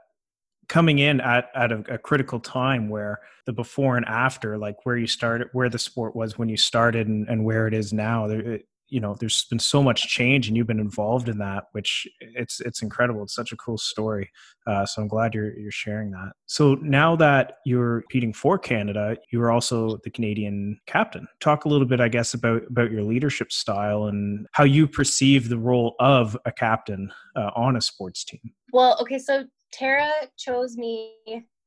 coming 0.69 1.01
in 1.01 1.21
at, 1.21 1.51
at 1.55 1.73
a, 1.73 1.95
a, 1.95 1.99
critical 1.99 2.39
time 2.39 2.89
where 2.89 3.19
the 3.45 3.53
before 3.53 3.97
and 3.97 4.07
after 4.07 4.57
like 4.57 4.87
where 4.87 4.97
you 4.97 5.07
started 5.07 5.49
where 5.53 5.69
the 5.69 5.79
sport 5.79 6.15
was 6.15 6.39
when 6.39 6.49
you 6.49 6.57
started 6.57 7.09
and, 7.09 7.29
and 7.29 7.45
where 7.45 7.67
it 7.67 7.75
is 7.75 7.93
now 7.93 8.27
it, 8.27 8.67
you 8.91 9.01
know 9.01 9.17
there's 9.19 9.45
been 9.45 9.59
so 9.59 9.83
much 9.83 10.09
change 10.09 10.49
and 10.49 10.57
you've 10.57 10.67
been 10.67 10.81
involved 10.81 11.29
in 11.29 11.39
that 11.39 11.65
which 11.73 12.07
it's 12.21 12.61
it's 12.61 12.83
incredible. 12.83 13.23
It's 13.23 13.35
such 13.35 13.53
a 13.53 13.57
cool 13.57 13.79
story. 13.79 14.31
Uh, 14.67 14.85
so 14.85 15.03
i'm 15.03 15.09
glad 15.09 15.35
you're 15.35 15.57
you're 15.59 15.71
sharing 15.71 16.11
that. 16.11 16.33
So 16.47 16.75
now 16.83 17.17
that 17.17 17.59
you're 17.65 18.03
competing 18.03 18.33
for 18.33 18.59
canada 18.59 19.17
you're 19.31 19.51
also 19.51 19.99
the 20.05 20.11
canadian 20.11 20.81
captain. 20.87 21.27
Talk 21.41 21.65
a 21.65 21.69
little 21.69 21.87
bit 21.87 22.01
i 22.01 22.09
guess 22.09 22.35
about 22.35 22.63
about 22.69 22.91
your 22.91 23.03
leadership 23.03 23.53
style 23.53 24.05
and 24.05 24.47
how 24.53 24.65
you 24.65 24.87
perceive 24.87 25.49
the 25.49 25.59
role 25.59 25.95
of 26.01 26.37
a 26.45 26.53
captain 26.53 27.13
uh, 27.37 27.51
on 27.55 27.77
a 27.77 27.81
sports 27.81 28.25
team. 28.25 28.53
Well 28.73 28.99
okay 29.01 29.19
so 29.19 29.45
tara 29.73 30.11
chose 30.37 30.77
me 30.77 31.15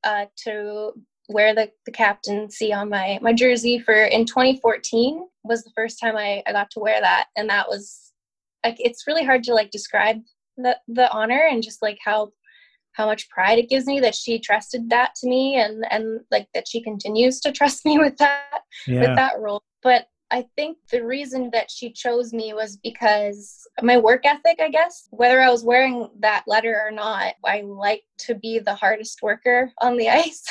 uh, 0.03 0.25
to 0.35 0.93
wear 1.29 1.55
the, 1.55 1.71
the 1.85 1.91
captaincy 1.91 2.73
on 2.73 2.89
my 2.89 3.17
my 3.21 3.33
jersey 3.33 3.79
for 3.79 3.93
in 3.93 4.25
2014 4.25 5.25
was 5.43 5.63
the 5.63 5.71
first 5.75 5.99
time 5.99 6.17
I, 6.17 6.43
I 6.45 6.51
got 6.51 6.69
to 6.71 6.79
wear 6.79 6.99
that 6.99 7.27
and 7.37 7.49
that 7.49 7.67
was 7.67 8.11
like 8.65 8.75
it's 8.79 9.07
really 9.07 9.23
hard 9.23 9.43
to 9.43 9.53
like 9.53 9.71
describe 9.71 10.17
the 10.57 10.77
the 10.87 11.11
honor 11.11 11.47
and 11.49 11.63
just 11.63 11.81
like 11.81 11.97
how 12.03 12.31
how 12.93 13.05
much 13.05 13.29
pride 13.29 13.57
it 13.57 13.69
gives 13.69 13.85
me 13.85 13.99
that 13.99 14.15
she 14.15 14.39
trusted 14.39 14.89
that 14.89 15.15
to 15.15 15.27
me 15.27 15.55
and 15.55 15.85
and 15.91 16.21
like 16.31 16.47
that 16.53 16.67
she 16.67 16.81
continues 16.81 17.39
to 17.39 17.51
trust 17.53 17.85
me 17.85 17.97
with 17.97 18.17
that 18.17 18.61
yeah. 18.87 18.99
with 18.99 19.15
that 19.15 19.39
role 19.39 19.63
but 19.81 20.07
I 20.33 20.47
think 20.55 20.79
the 20.89 21.05
reason 21.05 21.51
that 21.53 21.69
she 21.69 21.91
chose 21.91 22.33
me 22.33 22.55
was 22.55 22.77
because 22.77 23.67
my 23.83 23.97
work 23.97 24.25
ethic, 24.25 24.59
I 24.59 24.69
guess. 24.69 25.07
Whether 25.11 25.39
I 25.39 25.51
was 25.51 25.63
wearing 25.63 26.09
that 26.21 26.43
letter 26.47 26.81
or 26.83 26.89
not, 26.89 27.35
I 27.45 27.61
like 27.61 28.03
to 28.21 28.33
be 28.33 28.57
the 28.57 28.73
hardest 28.73 29.21
worker 29.21 29.71
on 29.79 29.95
the 29.95 30.09
ice. 30.23 30.43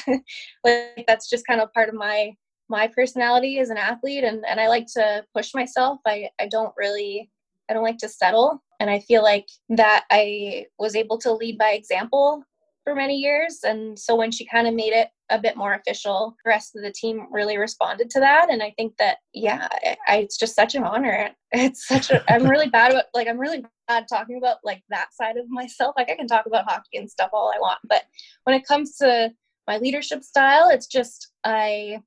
like 0.62 1.04
that's 1.08 1.28
just 1.28 1.46
kind 1.48 1.60
of 1.60 1.72
part 1.72 1.88
of 1.88 1.96
my 1.96 2.32
my 2.68 2.86
personality 2.86 3.58
as 3.58 3.70
an 3.70 3.76
athlete 3.76 4.24
and, 4.24 4.44
and 4.48 4.60
I 4.60 4.68
like 4.68 4.86
to 4.94 5.24
push 5.34 5.52
myself. 5.52 5.98
I, 6.06 6.30
I 6.40 6.46
don't 6.46 6.72
really 6.78 7.28
I 7.68 7.74
don't 7.74 7.82
like 7.82 7.98
to 7.98 8.08
settle. 8.08 8.62
And 8.78 8.88
I 8.88 9.00
feel 9.00 9.22
like 9.22 9.48
that 9.70 10.04
I 10.10 10.66
was 10.78 10.94
able 10.94 11.18
to 11.18 11.32
lead 11.32 11.58
by 11.58 11.72
example 11.72 12.44
for 12.84 12.94
many 12.94 13.16
years. 13.16 13.60
And 13.64 13.98
so 13.98 14.14
when 14.16 14.30
she 14.30 14.46
kind 14.46 14.66
of 14.66 14.74
made 14.74 14.92
it 14.92 15.08
a 15.30 15.38
bit 15.38 15.56
more 15.56 15.74
official, 15.74 16.36
the 16.44 16.48
rest 16.48 16.74
of 16.76 16.82
the 16.82 16.92
team 16.92 17.26
really 17.30 17.56
responded 17.56 18.10
to 18.10 18.20
that. 18.20 18.50
And 18.50 18.62
I 18.62 18.72
think 18.76 18.96
that, 18.98 19.18
yeah, 19.32 19.68
I, 20.08 20.16
it's 20.16 20.36
just 20.36 20.54
such 20.54 20.74
an 20.74 20.84
honor. 20.84 21.30
It's 21.54 21.86
such 21.86 22.10
a, 22.10 22.24
I'm 22.32 22.46
really 22.46 22.70
bad 22.70 22.92
about, 22.92 23.04
like, 23.12 23.28
I'm 23.28 23.38
really 23.38 23.62
bad 23.86 24.06
talking 24.08 24.38
about 24.38 24.56
like 24.64 24.82
that 24.88 25.12
side 25.12 25.36
of 25.36 25.50
myself. 25.50 25.94
Like, 25.98 26.08
I 26.08 26.16
can 26.16 26.26
talk 26.26 26.46
about 26.46 26.64
hockey 26.64 26.96
and 26.96 27.10
stuff 27.10 27.28
all 27.34 27.52
I 27.54 27.60
want. 27.60 27.78
But 27.86 28.04
when 28.44 28.56
it 28.56 28.66
comes 28.66 28.96
to 28.96 29.30
my 29.66 29.76
leadership 29.76 30.22
style, 30.24 30.70
it's 30.70 30.86
just, 30.86 31.32
I, 31.44 32.00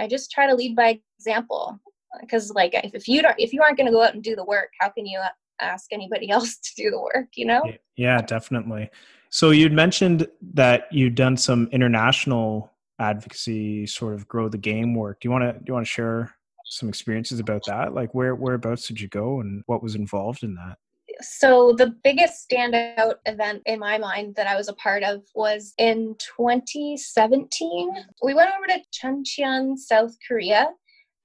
I 0.00 0.08
just 0.08 0.32
try 0.32 0.48
to 0.48 0.56
lead 0.56 0.74
by 0.74 0.98
example. 1.16 1.78
Because 2.20 2.50
like 2.50 2.74
if, 2.74 2.94
if 2.94 3.08
you 3.08 3.22
don't 3.22 3.36
if 3.38 3.52
you 3.52 3.62
aren't 3.62 3.78
going 3.78 3.86
to 3.86 3.92
go 3.92 4.02
out 4.02 4.14
and 4.14 4.22
do 4.22 4.36
the 4.36 4.44
work, 4.44 4.70
how 4.80 4.90
can 4.90 5.06
you 5.06 5.18
ask 5.62 5.92
anybody 5.92 6.30
else 6.36 6.56
to 6.56 6.70
do 6.76 6.90
the 6.90 7.00
work? 7.00 7.28
You 7.36 7.46
know? 7.46 7.62
Yeah, 7.96 8.20
definitely. 8.22 8.90
So 9.30 9.50
you'd 9.50 9.72
mentioned 9.72 10.26
that 10.54 10.88
you'd 10.92 11.14
done 11.14 11.36
some 11.36 11.68
international 11.72 12.70
advocacy, 12.98 13.86
sort 13.86 14.14
of 14.14 14.28
grow 14.28 14.48
the 14.48 14.58
game 14.58 14.94
work. 14.94 15.20
Do 15.20 15.26
you 15.28 15.32
want 15.32 15.44
to 15.44 15.52
do 15.52 15.64
you 15.68 15.74
want 15.74 15.86
to 15.86 15.90
share 15.90 16.34
some 16.66 16.88
experiences 16.88 17.40
about 17.40 17.62
that? 17.66 17.94
Like 17.94 18.14
where 18.14 18.34
whereabouts 18.34 18.86
did 18.86 19.00
you 19.00 19.08
go 19.08 19.40
and 19.40 19.62
what 19.66 19.82
was 19.82 19.94
involved 19.94 20.42
in 20.42 20.54
that? 20.56 20.76
So 21.20 21.74
the 21.76 21.94
biggest 22.02 22.48
standout 22.48 23.16
event 23.26 23.62
in 23.66 23.78
my 23.78 23.98
mind 23.98 24.34
that 24.36 24.46
I 24.46 24.56
was 24.56 24.68
a 24.68 24.74
part 24.74 25.02
of 25.02 25.22
was 25.34 25.74
in 25.78 26.16
2017. 26.36 27.90
We 28.22 28.34
went 28.34 28.50
over 28.56 28.66
to 28.66 28.80
Chuncheon, 28.92 29.76
South 29.76 30.16
Korea, 30.26 30.68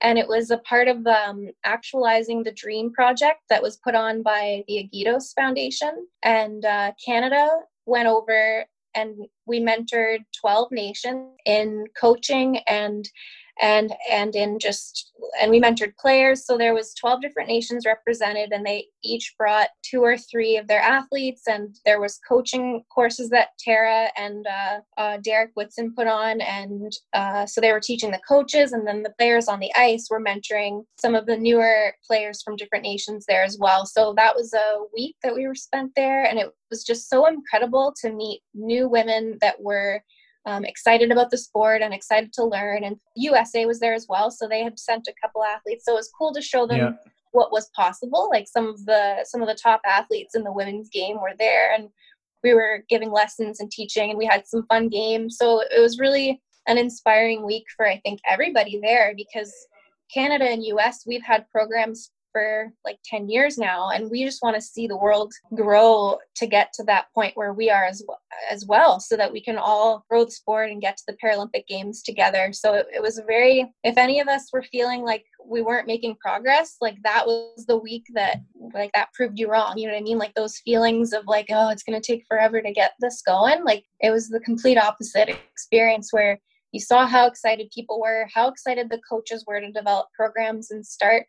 and 0.01 0.17
it 0.17 0.27
was 0.27 0.51
a 0.51 0.59
part 0.59 0.87
of 0.87 1.05
um, 1.07 1.47
actualizing 1.63 2.43
the 2.43 2.51
dream 2.51 2.91
project 2.91 3.41
that 3.49 3.61
was 3.61 3.77
put 3.77 3.95
on 3.95 4.21
by 4.21 4.63
the 4.67 4.87
agitos 4.87 5.33
foundation. 5.33 6.07
And 6.23 6.65
uh, 6.65 6.91
canada 7.03 7.49
went 7.85 8.07
over 8.07 8.65
and 8.95 9.27
we 9.45 9.59
mentored 9.59 10.19
12 10.39 10.71
nations 10.71 11.29
in 11.45 11.85
coaching 11.99 12.57
and 12.67 13.07
and 13.61 13.93
and 14.09 14.35
in 14.35 14.59
just 14.59 15.11
and 15.41 15.51
we 15.51 15.59
mentored 15.59 15.95
players. 15.97 16.45
So 16.45 16.57
there 16.57 16.73
was 16.73 16.93
12 16.93 17.21
different 17.21 17.49
nations 17.49 17.85
represented 17.85 18.51
and 18.51 18.65
they 18.65 18.87
each 19.03 19.33
brought 19.37 19.69
two 19.83 20.01
or 20.01 20.17
three 20.17 20.57
of 20.57 20.67
their 20.67 20.79
athletes. 20.79 21.43
And 21.47 21.75
there 21.85 21.99
was 21.99 22.19
coaching 22.27 22.83
courses 22.93 23.29
that 23.29 23.49
tara 23.59 24.09
and 24.17 24.45
uh, 24.47 24.79
uh, 24.97 25.17
derek 25.23 25.51
whitson 25.55 25.93
put 25.95 26.07
on. 26.07 26.41
And 26.41 26.91
uh, 27.13 27.45
so 27.45 27.61
they 27.61 27.71
were 27.71 27.79
teaching 27.79 28.11
the 28.11 28.21
coaches 28.27 28.73
and 28.73 28.87
then 28.87 29.03
the 29.03 29.13
players 29.17 29.47
on 29.47 29.59
the 29.59 29.71
ice 29.75 30.07
were 30.09 30.21
mentoring 30.21 30.83
some 30.99 31.15
of 31.15 31.25
the 31.25 31.37
newer 31.37 31.93
players 32.05 32.41
from 32.41 32.55
different 32.55 32.83
nations 32.83 33.25
there 33.27 33.43
as 33.43 33.57
well. 33.59 33.85
So 33.85 34.13
that 34.17 34.35
was 34.35 34.53
a 34.53 34.79
week 34.93 35.15
that 35.23 35.35
we 35.35 35.47
were 35.47 35.55
spent 35.55 35.91
there 35.95 36.23
and 36.23 36.39
it 36.39 36.49
was 36.69 36.83
just 36.83 37.09
so 37.09 37.25
incredible 37.25 37.93
to 38.01 38.11
meet 38.11 38.41
new 38.53 38.87
women 38.87 39.37
that 39.41 39.61
were 39.61 40.03
um, 40.47 40.63
excited 40.63 41.11
about 41.11 41.29
the 41.29 41.37
sport 41.37 41.81
and 41.81 41.93
excited 41.93 42.31
to 42.33 42.45
learn. 42.45 42.85
And 42.85 42.95
USA 43.15 43.65
was 43.65 43.79
there 43.79 43.93
as 43.93 44.07
well, 44.07 44.31
so 44.31 44.47
they 44.47 44.63
had 44.63 44.79
sent 44.79 45.07
a 45.07 45.13
couple 45.21 45.43
athletes. 45.43 45.83
So 45.85 45.91
it 45.91 45.97
was 45.97 46.11
cool 46.17 46.33
to 46.33 46.41
show 46.41 46.65
them 46.65 46.77
yeah. 46.77 46.91
what 47.33 47.51
was 47.51 47.69
possible. 47.75 48.29
Like 48.31 48.47
some 48.47 48.67
of 48.67 48.85
the 48.85 49.25
some 49.25 49.41
of 49.41 49.49
the 49.49 49.59
top 49.61 49.81
athletes 49.85 50.35
in 50.35 50.43
the 50.43 50.51
women's 50.51 50.89
game 50.89 51.17
were 51.21 51.35
there, 51.37 51.73
and 51.73 51.89
we 52.43 52.53
were 52.53 52.85
giving 52.89 53.11
lessons 53.11 53.59
and 53.59 53.69
teaching, 53.69 54.09
and 54.09 54.17
we 54.17 54.25
had 54.25 54.47
some 54.47 54.65
fun 54.67 54.87
games. 54.87 55.35
So 55.37 55.61
it 55.61 55.81
was 55.81 55.99
really 55.99 56.41
an 56.67 56.77
inspiring 56.77 57.45
week 57.45 57.65
for 57.75 57.85
I 57.85 57.99
think 57.99 58.21
everybody 58.25 58.79
there 58.81 59.13
because 59.17 59.53
Canada 60.13 60.45
and 60.45 60.63
US 60.63 61.03
we've 61.05 61.23
had 61.23 61.49
programs 61.51 62.11
for 62.37 62.71
like 62.85 62.99
10 63.03 63.29
years 63.29 63.57
now 63.57 63.89
and 63.89 64.11
we 64.11 64.23
just 64.23 64.43
want 64.43 64.55
to 64.55 64.61
see 64.61 64.85
the 64.85 64.95
world 64.95 65.33
grow 65.55 66.17
to 66.35 66.45
get 66.45 66.71
to 66.73 66.83
that 66.83 67.07
point 67.15 67.35
where 67.35 67.53
we 67.53 67.71
are 67.71 67.85
as 67.85 68.03
well, 68.07 68.19
as 68.51 68.65
well 68.67 68.99
so 68.99 69.17
that 69.17 69.31
we 69.31 69.41
can 69.41 69.57
all 69.57 70.05
grow 70.07 70.23
the 70.23 70.29
sport 70.29 70.69
and 70.69 70.81
get 70.81 70.97
to 70.97 71.03
the 71.07 71.17
Paralympic 71.23 71.65
games 71.67 72.03
together. 72.03 72.51
So 72.53 72.75
it, 72.75 72.85
it 72.93 73.01
was 73.01 73.19
very 73.25 73.73
if 73.83 73.97
any 73.97 74.19
of 74.19 74.27
us 74.27 74.49
were 74.53 74.61
feeling 74.61 75.01
like 75.01 75.25
we 75.43 75.63
weren't 75.63 75.87
making 75.87 76.15
progress 76.17 76.75
like 76.79 76.97
that 77.03 77.25
was 77.25 77.65
the 77.67 77.77
week 77.77 78.03
that 78.13 78.41
like 78.73 78.91
that 78.93 79.11
proved 79.13 79.39
you 79.39 79.49
wrong 79.49 79.77
you 79.77 79.87
know 79.87 79.93
what 79.93 79.99
i 79.99 80.03
mean? 80.03 80.19
Like 80.19 80.35
those 80.35 80.57
feelings 80.57 81.13
of 81.13 81.23
like 81.25 81.47
oh 81.49 81.69
it's 81.69 81.83
going 81.83 81.99
to 81.99 82.05
take 82.05 82.25
forever 82.27 82.61
to 82.61 82.71
get 82.71 82.91
this 82.99 83.23
going 83.25 83.63
like 83.63 83.83
it 84.01 84.11
was 84.11 84.29
the 84.29 84.41
complete 84.41 84.77
opposite 84.77 85.29
experience 85.29 86.09
where 86.11 86.39
you 86.71 86.81
saw 86.81 87.07
how 87.07 87.25
excited 87.25 87.71
people 87.73 87.99
were 87.99 88.27
how 88.31 88.47
excited 88.47 88.89
the 88.89 89.01
coaches 89.09 89.43
were 89.47 89.59
to 89.59 89.71
develop 89.71 90.07
programs 90.15 90.69
and 90.69 90.85
start 90.85 91.25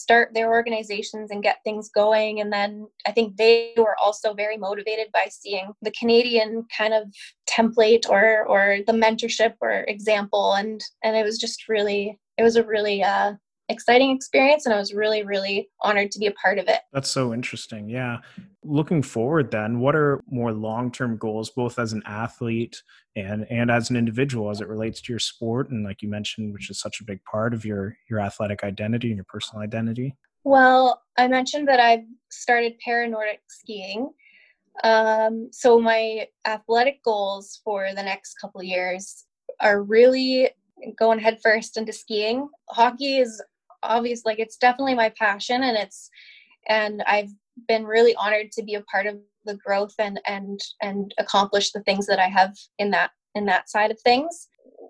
start 0.00 0.34
their 0.34 0.50
organizations 0.50 1.30
and 1.30 1.42
get 1.42 1.58
things 1.64 1.88
going. 1.88 2.40
And 2.40 2.52
then 2.52 2.86
I 3.06 3.12
think 3.12 3.36
they 3.36 3.72
were 3.76 3.96
also 4.02 4.34
very 4.34 4.56
motivated 4.56 5.08
by 5.12 5.28
seeing 5.30 5.72
the 5.82 5.92
Canadian 5.92 6.64
kind 6.76 6.94
of 6.94 7.04
template 7.48 8.08
or 8.08 8.44
or 8.46 8.78
the 8.86 8.92
mentorship 8.92 9.54
or 9.60 9.84
example. 9.88 10.54
And 10.54 10.80
and 11.02 11.16
it 11.16 11.24
was 11.24 11.38
just 11.38 11.68
really 11.68 12.18
it 12.38 12.42
was 12.42 12.56
a 12.56 12.64
really 12.64 13.02
uh, 13.02 13.34
exciting 13.68 14.14
experience 14.14 14.66
and 14.66 14.74
I 14.74 14.78
was 14.78 14.94
really, 14.94 15.24
really 15.24 15.68
honored 15.82 16.10
to 16.12 16.18
be 16.18 16.26
a 16.26 16.32
part 16.32 16.58
of 16.58 16.68
it. 16.68 16.80
That's 16.92 17.10
so 17.10 17.34
interesting. 17.34 17.88
Yeah. 17.88 18.18
Looking 18.62 19.02
forward 19.02 19.50
then, 19.50 19.80
what 19.80 19.94
are 19.96 20.22
more 20.28 20.52
long-term 20.52 21.18
goals 21.18 21.50
both 21.50 21.78
as 21.78 21.92
an 21.92 22.02
athlete 22.06 22.82
and 23.16 23.46
and 23.50 23.70
as 23.70 23.90
an 23.90 23.96
individual 23.96 24.50
as 24.50 24.60
it 24.60 24.68
relates 24.68 25.00
to 25.00 25.12
your 25.12 25.18
sport 25.18 25.70
and 25.70 25.84
like 25.84 26.02
you 26.02 26.08
mentioned 26.08 26.52
which 26.52 26.68
is 26.68 26.78
such 26.78 27.00
a 27.00 27.04
big 27.04 27.22
part 27.24 27.54
of 27.54 27.64
your 27.64 27.96
your 28.10 28.20
athletic 28.20 28.62
identity 28.62 29.08
and 29.08 29.16
your 29.16 29.26
personal 29.28 29.62
identity? 29.62 30.14
Well, 30.44 31.02
I 31.18 31.26
mentioned 31.26 31.66
that 31.68 31.80
I've 31.80 32.04
started 32.30 32.78
para-Nordic 32.84 33.40
skiing. 33.48 34.10
Um, 34.84 35.48
so 35.50 35.80
my 35.80 36.26
athletic 36.44 37.02
goals 37.02 37.60
for 37.64 37.88
the 37.94 38.02
next 38.02 38.34
couple 38.40 38.62
years 38.62 39.24
are 39.60 39.82
really 39.82 40.50
going 40.98 41.18
headfirst 41.18 41.76
into 41.76 41.92
skiing. 41.92 42.48
Hockey 42.68 43.18
is 43.18 43.42
obvious 43.82 44.22
like 44.24 44.38
it's 44.38 44.56
definitely 44.56 44.94
my 44.94 45.12
passion 45.18 45.62
and 45.62 45.76
it's 45.76 46.10
and 46.68 47.02
I've 47.06 47.30
been 47.68 47.84
really 47.84 48.14
honored 48.16 48.52
to 48.52 48.62
be 48.62 48.74
a 48.74 48.82
part 48.82 49.06
of 49.06 49.18
the 49.44 49.56
growth 49.56 49.94
and 49.98 50.20
and 50.26 50.60
and 50.82 51.14
accomplish 51.18 51.72
the 51.72 51.82
things 51.82 52.06
that 52.06 52.18
I 52.18 52.28
have 52.28 52.54
in 52.78 52.90
that 52.90 53.10
in 53.34 53.46
that 53.46 53.70
side 53.70 53.90
of 53.90 54.00
things. 54.00 54.48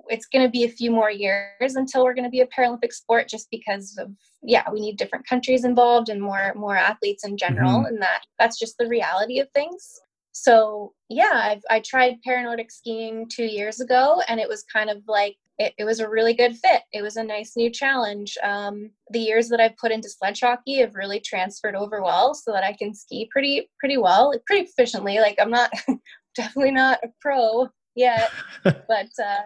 It's 0.09 0.27
going 0.27 0.45
to 0.45 0.51
be 0.51 0.65
a 0.65 0.69
few 0.69 0.91
more 0.91 1.11
years 1.11 1.75
until 1.75 2.05
we're 2.05 2.15
going 2.15 2.25
to 2.25 2.31
be 2.31 2.41
a 2.41 2.47
Paralympic 2.47 2.93
sport, 2.93 3.29
just 3.29 3.49
because 3.51 3.97
of 3.99 4.11
yeah, 4.43 4.63
we 4.73 4.81
need 4.81 4.99
different 4.99 5.27
countries 5.27 5.65
involved 5.65 6.09
and 6.09 6.21
more 6.21 6.55
more 6.57 6.77
athletes 6.77 7.25
in 7.25 7.37
general, 7.37 7.79
mm-hmm. 7.79 7.87
and 7.87 8.03
that 8.03 8.23
that's 8.39 8.59
just 8.59 8.77
the 8.79 8.89
reality 8.89 9.39
of 9.41 9.49
things. 9.51 10.01
So 10.33 10.93
yeah, 11.09 11.33
I've 11.35 11.63
I 11.71 11.81
tried 11.81 12.23
para-Nordic 12.23 12.71
skiing 12.71 13.29
two 13.29 13.47
years 13.47 13.81
ago, 13.81 14.23
and 14.29 14.41
it 14.41 14.49
was 14.49 14.65
kind 14.73 14.91
of 14.91 15.03
like 15.07 15.37
it, 15.59 15.73
it, 15.79 15.85
was 15.85 16.01
a 16.01 16.09
really 16.09 16.35
good 16.35 16.57
fit. 16.57 16.83
It 16.93 17.03
was 17.03 17.17
a 17.17 17.25
nice 17.25 17.57
new 17.57 17.71
challenge. 17.71 18.37
Um, 18.43 18.91
the 19.11 19.21
years 19.21 19.49
that 19.49 19.61
I've 19.61 19.77
put 19.77 19.93
into 19.93 20.09
sledge 20.09 20.41
hockey 20.41 20.81
have 20.81 20.95
really 20.95 21.21
transferred 21.21 21.75
over 21.75 22.03
well, 22.03 22.35
so 22.35 22.53
that 22.53 22.65
I 22.65 22.75
can 22.75 22.95
ski 22.95 23.29
pretty 23.31 23.71
pretty 23.81 23.97
well, 23.97 24.33
pretty 24.47 24.69
efficiently. 24.69 25.19
Like 25.19 25.37
I'm 25.41 25.51
not 25.51 25.71
definitely 26.35 26.73
not 26.73 26.99
a 27.03 27.09
pro 27.21 27.69
yet, 27.95 28.31
but 28.65 29.09
uh, 29.23 29.43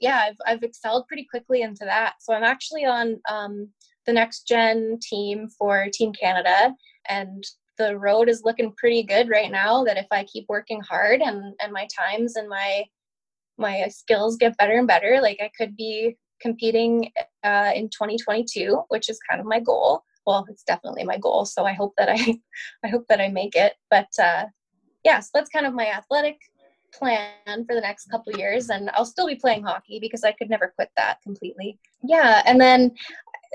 yeah, 0.00 0.24
I've 0.28 0.36
I've 0.46 0.62
excelled 0.62 1.06
pretty 1.06 1.26
quickly 1.30 1.62
into 1.62 1.84
that. 1.84 2.14
So 2.20 2.34
I'm 2.34 2.44
actually 2.44 2.84
on 2.84 3.20
um, 3.28 3.68
the 4.06 4.12
next 4.12 4.48
gen 4.48 4.98
team 5.00 5.48
for 5.56 5.86
Team 5.92 6.12
Canada, 6.12 6.74
and 7.08 7.44
the 7.78 7.96
road 7.96 8.28
is 8.28 8.42
looking 8.44 8.72
pretty 8.76 9.04
good 9.04 9.28
right 9.28 9.50
now. 9.50 9.84
That 9.84 9.96
if 9.96 10.06
I 10.10 10.24
keep 10.24 10.46
working 10.48 10.80
hard 10.80 11.20
and 11.20 11.54
and 11.62 11.72
my 11.72 11.86
times 11.96 12.34
and 12.36 12.48
my 12.48 12.84
my 13.58 13.86
skills 13.88 14.36
get 14.36 14.56
better 14.56 14.78
and 14.78 14.86
better, 14.86 15.20
like 15.20 15.38
I 15.40 15.50
could 15.56 15.76
be 15.76 16.16
competing 16.40 17.10
uh, 17.44 17.72
in 17.74 17.88
2022, 17.88 18.82
which 18.88 19.08
is 19.08 19.18
kind 19.28 19.40
of 19.40 19.46
my 19.46 19.60
goal. 19.60 20.02
Well, 20.26 20.44
it's 20.48 20.64
definitely 20.64 21.04
my 21.04 21.18
goal, 21.18 21.44
so 21.44 21.64
I 21.64 21.72
hope 21.72 21.94
that 21.98 22.08
I 22.08 22.38
I 22.84 22.88
hope 22.88 23.06
that 23.08 23.20
I 23.20 23.28
make 23.28 23.54
it. 23.54 23.74
But 23.90 24.08
uh, 24.20 24.46
yeah, 25.04 25.20
so 25.20 25.30
that's 25.34 25.50
kind 25.50 25.66
of 25.66 25.74
my 25.74 25.86
athletic 25.86 26.38
plan 26.92 27.64
for 27.66 27.74
the 27.74 27.80
next 27.80 28.10
couple 28.10 28.32
years 28.34 28.70
and 28.70 28.90
I'll 28.94 29.04
still 29.04 29.26
be 29.26 29.34
playing 29.34 29.62
hockey 29.62 29.98
because 30.00 30.24
I 30.24 30.32
could 30.32 30.48
never 30.48 30.72
quit 30.74 30.90
that 30.96 31.20
completely. 31.22 31.78
Yeah, 32.02 32.42
and 32.46 32.60
then 32.60 32.92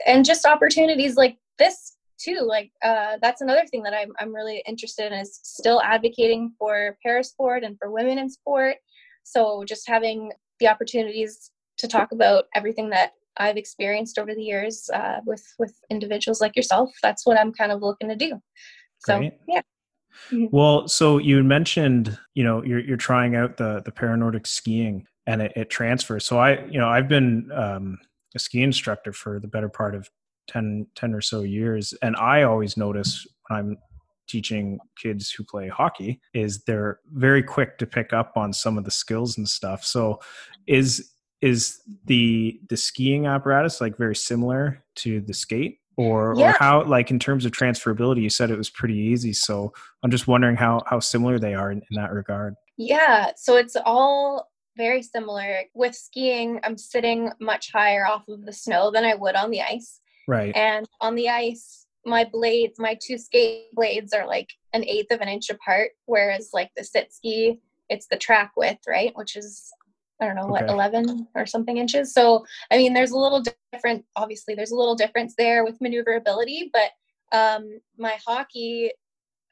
and 0.06 0.26
just 0.26 0.46
opportunities 0.46 1.16
like 1.16 1.38
this 1.58 1.98
too. 2.18 2.40
Like 2.42 2.72
uh, 2.84 3.18
that's 3.22 3.42
another 3.42 3.66
thing 3.66 3.84
that 3.84 3.94
I'm 3.94 4.14
I'm 4.20 4.34
really 4.34 4.64
interested 4.68 5.12
in 5.12 5.20
is 5.20 5.40
still 5.44 5.82
advocating 5.82 6.54
for 6.58 6.98
parasport 7.06 7.66
and 7.66 7.78
for 7.78 7.92
women 7.92 8.18
in 8.18 8.30
sport. 8.30 8.78
So 9.24 9.64
just 9.66 9.88
having 9.88 10.32
the 10.60 10.68
opportunities 10.68 11.52
to 11.78 11.88
talk 11.88 12.12
about 12.12 12.46
everything 12.56 12.90
that 12.92 13.14
I've 13.38 13.58
experienced 13.58 14.20
over 14.20 14.36
the 14.36 14.44
years 14.44 14.90
uh, 14.94 15.20
with 15.26 15.44
with 15.58 15.74
individuals 15.90 16.42
like 16.42 16.56
yourself. 16.56 16.92
That's 17.02 17.26
what 17.26 17.40
I'm 17.40 17.54
kind 17.54 17.72
of 17.72 17.82
looking 17.82 18.10
to 18.10 18.16
do. 18.16 18.40
So 19.00 19.18
Great. 19.18 19.34
yeah. 19.48 19.62
Mm-hmm. 20.30 20.56
Well, 20.56 20.88
so 20.88 21.18
you 21.18 21.42
mentioned, 21.44 22.18
you 22.34 22.44
know, 22.44 22.64
you're 22.64 22.80
you're 22.80 22.98
trying 22.98 23.36
out 23.36 23.58
the 23.58 23.82
the 23.84 23.92
paranordic 23.92 24.46
skiing 24.46 25.08
and 25.28 25.42
it, 25.42 25.54
it 25.56 25.70
transfers. 25.70 26.26
So 26.26 26.38
I, 26.38 26.66
you 26.66 26.80
know, 26.80 26.88
I've 26.88 27.08
been 27.08 27.50
um, 27.54 27.98
a 28.36 28.40
ski 28.40 28.64
instructor 28.64 29.14
for 29.14 29.40
the 29.40 29.48
better 29.48 29.70
part 29.70 29.96
of 29.96 30.10
10, 30.48 30.88
10 30.96 31.14
or 31.14 31.22
so 31.22 31.42
years, 31.42 31.94
and 32.02 32.16
I 32.16 32.44
always 32.44 32.76
notice 32.76 33.26
when 33.48 33.60
I'm 33.60 33.78
teaching 34.32 34.80
kids 34.98 35.30
who 35.30 35.44
play 35.44 35.68
hockey 35.68 36.22
is 36.34 36.64
they're 36.64 37.00
very 37.12 37.44
quick 37.44 37.78
to 37.78 37.86
pick 37.86 38.14
up 38.14 38.38
on 38.38 38.54
some 38.54 38.78
of 38.78 38.86
the 38.86 38.92
skills 38.92 39.38
and 39.38 39.48
stuff. 39.48 39.84
So 39.84 40.22
is 40.68 41.12
is 41.42 41.82
the 42.06 42.60
the 42.70 42.78
skiing 42.78 43.26
apparatus 43.26 43.82
like 43.82 43.98
very 43.98 44.16
similar 44.16 44.84
to 44.98 45.20
the 45.22 45.34
skate? 45.34 45.80
Or 45.98 46.34
yeah. 46.38 46.52
or 46.52 46.56
how 46.58 46.84
like 46.86 47.12
in 47.12 47.20
terms 47.20 47.44
of 47.44 47.52
transferability 47.52 48.22
you 48.22 48.30
said 48.30 48.50
it 48.50 48.58
was 48.58 48.70
pretty 48.70 48.96
easy. 48.96 49.34
So 49.34 49.74
i'm 50.04 50.10
just 50.10 50.26
wondering 50.26 50.56
how 50.56 50.82
how 50.88 51.00
similar 51.00 51.38
they 51.38 51.54
are 51.54 51.72
in, 51.72 51.80
in 51.80 51.96
that 51.96 52.14
regard. 52.14 52.56
Yeah. 52.78 53.32
So 53.36 53.58
it's 53.58 53.76
all 53.86 54.50
very 54.78 55.04
similar. 55.04 55.64
With 55.74 55.94
skiing 55.94 56.62
i'm 56.64 56.78
sitting 56.78 57.32
much 57.42 57.72
higher 57.74 58.08
off 58.08 58.28
of 58.30 58.46
the 58.46 58.54
snow 58.54 58.90
than 58.90 59.04
i 59.04 59.14
would 59.14 59.36
on 59.36 59.52
the 59.52 59.62
ice. 59.62 60.00
Right. 60.28 60.56
And 60.56 60.88
on 61.02 61.16
the 61.16 61.28
ice 61.28 61.81
my 62.06 62.24
blades 62.24 62.80
my 62.80 62.98
two 63.02 63.18
skate 63.18 63.74
blades 63.74 64.14
are 64.14 64.26
like 64.26 64.50
an 64.74 64.84
eighth 64.86 65.12
of 65.12 65.22
an 65.22 65.28
inch 65.28 65.50
apart 65.50 65.92
whereas 66.06 66.50
like 66.54 66.72
the 66.76 66.84
sit 66.84 67.14
ski 67.14 67.60
it's 67.90 68.08
the 68.08 68.18
track 68.18 68.52
width 68.56 68.82
right 68.88 69.12
which 69.16 69.36
is 69.36 69.72
I 70.22 70.28
don't 70.28 70.36
know 70.36 70.46
what 70.46 70.70
11 70.70 71.28
or 71.34 71.48
something 71.48 71.78
inches. 71.78 72.14
So 72.14 72.46
I 72.70 72.78
mean, 72.78 72.94
there's 72.94 73.12
a 73.12 73.18
little 73.18 73.44
different. 73.74 74.06
Obviously, 74.16 74.54
there's 74.54 74.72
a 74.72 74.76
little 74.76 74.96
difference 74.96 75.34
there 75.36 75.64
with 75.64 75.82
maneuverability, 75.82 76.70
but 76.72 76.92
um, 77.36 77.80
my 77.98 78.18
hockey, 78.26 78.92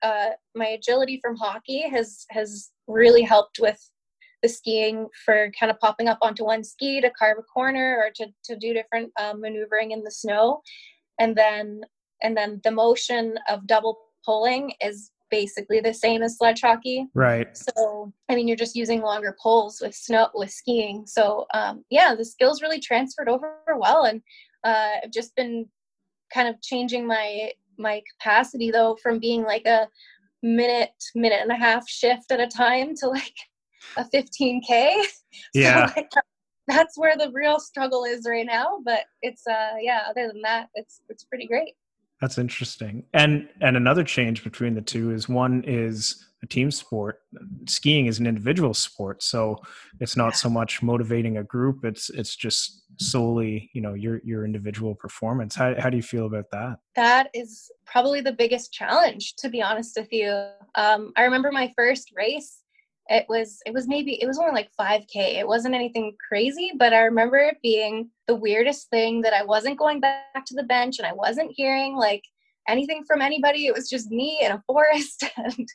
uh, 0.03 0.29
my 0.55 0.67
agility 0.67 1.19
from 1.23 1.35
hockey 1.37 1.89
has 1.89 2.25
has 2.29 2.69
really 2.87 3.23
helped 3.23 3.59
with 3.59 3.79
the 4.43 4.49
skiing 4.49 5.07
for 5.25 5.51
kind 5.59 5.71
of 5.71 5.79
popping 5.79 6.07
up 6.07 6.19
onto 6.21 6.45
one 6.45 6.63
ski 6.63 7.01
to 7.01 7.09
carve 7.09 7.37
a 7.39 7.43
corner 7.43 7.97
or 7.97 8.11
to 8.15 8.27
to 8.43 8.55
do 8.55 8.73
different 8.73 9.11
um, 9.19 9.41
maneuvering 9.41 9.89
in 9.89 10.03
the 10.03 10.11
snow, 10.11 10.61
and 11.19 11.35
then 11.35 11.81
and 12.21 12.35
then 12.35 12.61
the 12.63 12.71
motion 12.71 13.37
of 13.47 13.67
double 13.67 13.97
poling 14.25 14.73
is 14.81 15.11
basically 15.29 15.79
the 15.79 15.93
same 15.93 16.21
as 16.21 16.37
sledge 16.37 16.61
hockey. 16.61 17.07
Right. 17.13 17.55
So, 17.55 18.11
I 18.29 18.35
mean, 18.35 18.47
you're 18.47 18.57
just 18.57 18.75
using 18.75 19.01
longer 19.01 19.35
poles 19.41 19.79
with 19.81 19.95
snow 19.95 20.29
with 20.33 20.51
skiing. 20.51 21.05
So, 21.05 21.45
um, 21.53 21.83
yeah, 21.89 22.15
the 22.15 22.25
skills 22.25 22.61
really 22.61 22.79
transferred 22.79 23.29
over 23.29 23.55
well, 23.77 24.05
and 24.05 24.21
uh, 24.63 25.03
I've 25.03 25.11
just 25.11 25.35
been 25.35 25.67
kind 26.33 26.47
of 26.47 26.61
changing 26.61 27.07
my 27.07 27.51
my 27.77 28.01
capacity 28.11 28.71
though 28.71 28.97
from 29.01 29.19
being 29.19 29.43
like 29.43 29.65
a 29.65 29.87
minute 30.43 30.91
minute 31.15 31.41
and 31.41 31.51
a 31.51 31.55
half 31.55 31.87
shift 31.87 32.31
at 32.31 32.39
a 32.39 32.47
time 32.47 32.93
to 32.95 33.07
like 33.07 33.35
a 33.97 34.03
15k. 34.03 34.93
Yeah. 35.53 35.85
So, 35.85 35.93
like, 35.95 36.09
that's 36.67 36.97
where 36.97 37.15
the 37.15 37.31
real 37.31 37.59
struggle 37.59 38.03
is 38.03 38.25
right 38.27 38.45
now, 38.45 38.79
but 38.83 39.01
it's 39.21 39.45
uh 39.47 39.75
yeah, 39.79 40.01
other 40.09 40.27
than 40.27 40.41
that, 40.41 40.69
it's 40.73 41.01
it's 41.07 41.23
pretty 41.23 41.45
great. 41.45 41.75
That's 42.21 42.37
interesting. 42.37 43.03
And 43.13 43.47
and 43.61 43.77
another 43.77 44.03
change 44.03 44.43
between 44.43 44.75
the 44.75 44.81
two 44.81 45.11
is 45.11 45.29
one 45.29 45.63
is 45.65 46.25
a 46.43 46.47
team 46.47 46.71
sport. 46.71 47.21
Skiing 47.67 48.07
is 48.07 48.19
an 48.19 48.27
individual 48.27 48.73
sport, 48.73 49.23
so 49.23 49.57
it's 49.99 50.17
not 50.17 50.35
so 50.35 50.49
much 50.49 50.81
motivating 50.81 51.37
a 51.37 51.43
group. 51.43 51.85
It's 51.85 52.09
it's 52.09 52.35
just 52.35 52.83
solely 52.99 53.69
you 53.73 53.81
know 53.81 53.93
your 53.93 54.21
your 54.25 54.43
individual 54.43 54.95
performance. 54.95 55.55
How 55.55 55.75
how 55.79 55.89
do 55.89 55.97
you 55.97 56.03
feel 56.03 56.25
about 56.25 56.45
that? 56.51 56.77
That 56.95 57.29
is 57.33 57.71
probably 57.85 58.21
the 58.21 58.33
biggest 58.33 58.73
challenge, 58.73 59.35
to 59.37 59.49
be 59.49 59.61
honest 59.61 59.97
with 59.97 60.11
you. 60.11 60.31
Um, 60.75 61.13
I 61.15 61.23
remember 61.23 61.51
my 61.51 61.71
first 61.77 62.11
race 62.15 62.63
it 63.09 63.25
was 63.27 63.59
it 63.65 63.73
was 63.73 63.87
maybe 63.87 64.21
it 64.21 64.27
was 64.27 64.39
only 64.39 64.51
like 64.51 64.69
5k 64.79 65.39
it 65.39 65.47
wasn't 65.47 65.75
anything 65.75 66.15
crazy 66.27 66.71
but 66.77 66.93
i 66.93 67.01
remember 67.01 67.37
it 67.37 67.57
being 67.61 68.09
the 68.27 68.35
weirdest 68.35 68.89
thing 68.89 69.21
that 69.21 69.33
i 69.33 69.43
wasn't 69.43 69.79
going 69.79 69.99
back 69.99 70.45
to 70.45 70.55
the 70.55 70.63
bench 70.63 70.99
and 70.99 71.07
i 71.07 71.13
wasn't 71.13 71.51
hearing 71.55 71.95
like 71.95 72.23
anything 72.69 73.03
from 73.05 73.21
anybody. 73.21 73.65
It 73.65 73.75
was 73.75 73.89
just 73.89 74.11
me 74.11 74.39
in 74.41 74.51
a 74.51 74.63
forest 74.67 75.25
and, 75.37 75.67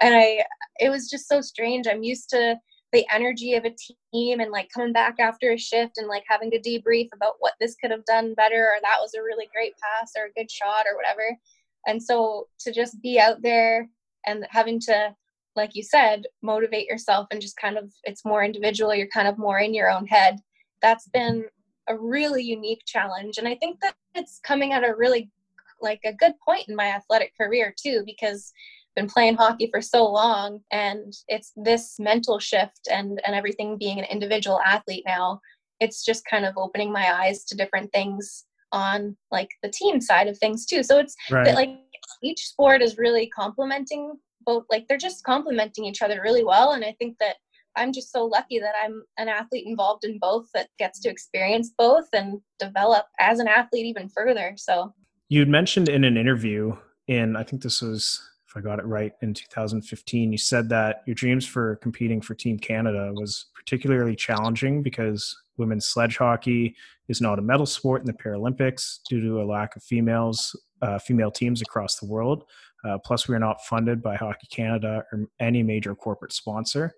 and 0.00 0.14
i 0.14 0.44
it 0.78 0.90
was 0.90 1.08
just 1.08 1.28
so 1.28 1.40
strange. 1.40 1.86
I'm 1.86 2.02
used 2.02 2.28
to 2.30 2.56
the 2.92 3.06
energy 3.12 3.54
of 3.54 3.64
a 3.64 3.74
team 4.12 4.40
and 4.40 4.50
like 4.50 4.68
coming 4.74 4.92
back 4.92 5.20
after 5.20 5.52
a 5.52 5.58
shift 5.58 5.92
and 5.96 6.08
like 6.08 6.24
having 6.28 6.50
to 6.50 6.58
debrief 6.58 7.08
about 7.14 7.34
what 7.38 7.54
this 7.60 7.76
could 7.76 7.92
have 7.92 8.04
done 8.04 8.34
better 8.34 8.64
or 8.64 8.78
that 8.82 8.98
was 9.00 9.14
a 9.14 9.22
really 9.22 9.48
great 9.54 9.74
pass 9.78 10.10
or 10.18 10.26
a 10.26 10.32
good 10.32 10.50
shot 10.50 10.86
or 10.90 10.96
whatever. 10.96 11.36
And 11.86 12.02
so 12.02 12.48
to 12.60 12.72
just 12.72 13.00
be 13.00 13.20
out 13.20 13.42
there 13.42 13.88
and 14.26 14.44
having 14.50 14.80
to 14.80 15.14
like 15.60 15.74
you 15.74 15.82
said, 15.82 16.26
motivate 16.42 16.86
yourself 16.86 17.28
and 17.30 17.40
just 17.40 17.56
kind 17.56 17.76
of, 17.76 17.92
it's 18.04 18.24
more 18.24 18.42
individual. 18.42 18.94
You're 18.94 19.08
kind 19.08 19.28
of 19.28 19.38
more 19.38 19.58
in 19.58 19.74
your 19.74 19.90
own 19.90 20.06
head. 20.06 20.38
That's 20.82 21.06
mm-hmm. 21.08 21.18
been 21.18 21.44
a 21.88 21.98
really 21.98 22.42
unique 22.42 22.82
challenge. 22.86 23.38
And 23.38 23.46
I 23.46 23.54
think 23.56 23.80
that 23.80 23.94
it's 24.14 24.40
coming 24.42 24.72
at 24.72 24.84
a 24.84 24.94
really, 24.96 25.30
like 25.80 26.00
a 26.04 26.12
good 26.12 26.34
point 26.44 26.68
in 26.68 26.76
my 26.76 26.86
athletic 26.86 27.36
career 27.36 27.74
too, 27.80 28.02
because 28.04 28.52
I've 28.88 29.02
been 29.02 29.10
playing 29.10 29.36
hockey 29.36 29.68
for 29.70 29.80
so 29.80 30.04
long 30.10 30.60
and 30.72 31.12
it's 31.28 31.52
this 31.56 31.96
mental 31.98 32.38
shift 32.38 32.88
and, 32.90 33.20
and 33.26 33.34
everything 33.34 33.78
being 33.78 33.98
an 33.98 34.04
individual 34.06 34.60
athlete 34.60 35.04
now. 35.06 35.40
It's 35.80 36.04
just 36.04 36.24
kind 36.26 36.44
of 36.44 36.58
opening 36.58 36.92
my 36.92 37.12
eyes 37.12 37.44
to 37.44 37.56
different 37.56 37.92
things 37.92 38.44
on 38.72 39.16
like 39.30 39.50
the 39.62 39.70
team 39.70 40.00
side 40.00 40.28
of 40.28 40.38
things 40.38 40.66
too. 40.66 40.82
So 40.82 40.98
it's 40.98 41.16
right. 41.30 41.54
like 41.54 41.70
each 42.22 42.46
sport 42.46 42.82
is 42.82 42.98
really 42.98 43.28
complementing 43.28 44.14
both 44.44 44.64
like 44.70 44.86
they're 44.88 44.98
just 44.98 45.24
complementing 45.24 45.84
each 45.84 46.02
other 46.02 46.20
really 46.22 46.44
well 46.44 46.72
and 46.72 46.84
i 46.84 46.94
think 46.98 47.16
that 47.18 47.36
i'm 47.76 47.92
just 47.92 48.12
so 48.12 48.24
lucky 48.24 48.58
that 48.58 48.74
i'm 48.82 49.02
an 49.18 49.28
athlete 49.28 49.66
involved 49.66 50.04
in 50.04 50.18
both 50.18 50.46
that 50.54 50.68
gets 50.78 51.00
to 51.00 51.08
experience 51.08 51.72
both 51.76 52.06
and 52.12 52.40
develop 52.58 53.06
as 53.18 53.38
an 53.38 53.48
athlete 53.48 53.86
even 53.86 54.08
further 54.08 54.54
so. 54.56 54.92
You'd 55.28 55.48
mentioned 55.48 55.88
in 55.88 56.02
an 56.04 56.16
interview 56.16 56.76
in 57.06 57.36
i 57.36 57.42
think 57.42 57.62
this 57.62 57.82
was 57.82 58.20
if 58.48 58.56
i 58.56 58.60
got 58.60 58.78
it 58.78 58.84
right 58.84 59.12
in 59.22 59.32
2015 59.32 60.32
you 60.32 60.38
said 60.38 60.68
that 60.68 61.02
your 61.06 61.14
dreams 61.14 61.46
for 61.46 61.76
competing 61.76 62.20
for 62.20 62.34
team 62.34 62.58
canada 62.58 63.12
was 63.14 63.46
particularly 63.54 64.16
challenging 64.16 64.82
because 64.82 65.36
women's 65.56 65.86
sledge 65.86 66.16
hockey 66.16 66.74
is 67.08 67.20
not 67.20 67.38
a 67.38 67.42
medal 67.42 67.66
sport 67.66 68.00
in 68.00 68.06
the 68.06 68.12
paralympics 68.12 68.98
due 69.08 69.20
to 69.20 69.40
a 69.40 69.44
lack 69.44 69.76
of 69.76 69.82
females 69.82 70.56
uh, 70.82 70.98
female 70.98 71.30
teams 71.30 71.60
across 71.60 71.96
the 71.96 72.06
world 72.06 72.44
uh, 72.84 72.98
plus, 72.98 73.28
we 73.28 73.34
are 73.34 73.40
not 73.40 73.64
funded 73.64 74.02
by 74.02 74.16
Hockey 74.16 74.46
Canada 74.50 75.04
or 75.12 75.28
any 75.38 75.62
major 75.62 75.94
corporate 75.94 76.32
sponsor. 76.32 76.94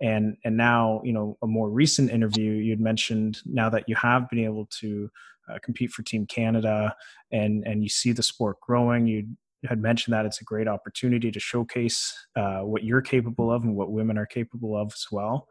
And 0.00 0.36
and 0.44 0.56
now, 0.56 1.02
you 1.04 1.12
know, 1.12 1.36
a 1.42 1.46
more 1.46 1.70
recent 1.70 2.10
interview, 2.10 2.52
you'd 2.52 2.80
mentioned 2.80 3.40
now 3.44 3.68
that 3.70 3.88
you 3.88 3.96
have 3.96 4.28
been 4.30 4.38
able 4.38 4.66
to 4.80 5.10
uh, 5.50 5.58
compete 5.62 5.90
for 5.90 6.02
Team 6.02 6.26
Canada, 6.26 6.94
and 7.30 7.66
and 7.66 7.82
you 7.82 7.88
see 7.88 8.12
the 8.12 8.22
sport 8.22 8.60
growing. 8.60 9.06
You 9.06 9.26
had 9.68 9.82
mentioned 9.82 10.14
that 10.14 10.24
it's 10.24 10.40
a 10.40 10.44
great 10.44 10.68
opportunity 10.68 11.30
to 11.30 11.40
showcase 11.40 12.14
uh, 12.36 12.60
what 12.60 12.84
you're 12.84 13.02
capable 13.02 13.50
of 13.50 13.64
and 13.64 13.74
what 13.74 13.90
women 13.90 14.16
are 14.16 14.26
capable 14.26 14.76
of 14.76 14.92
as 14.92 15.06
well. 15.10 15.48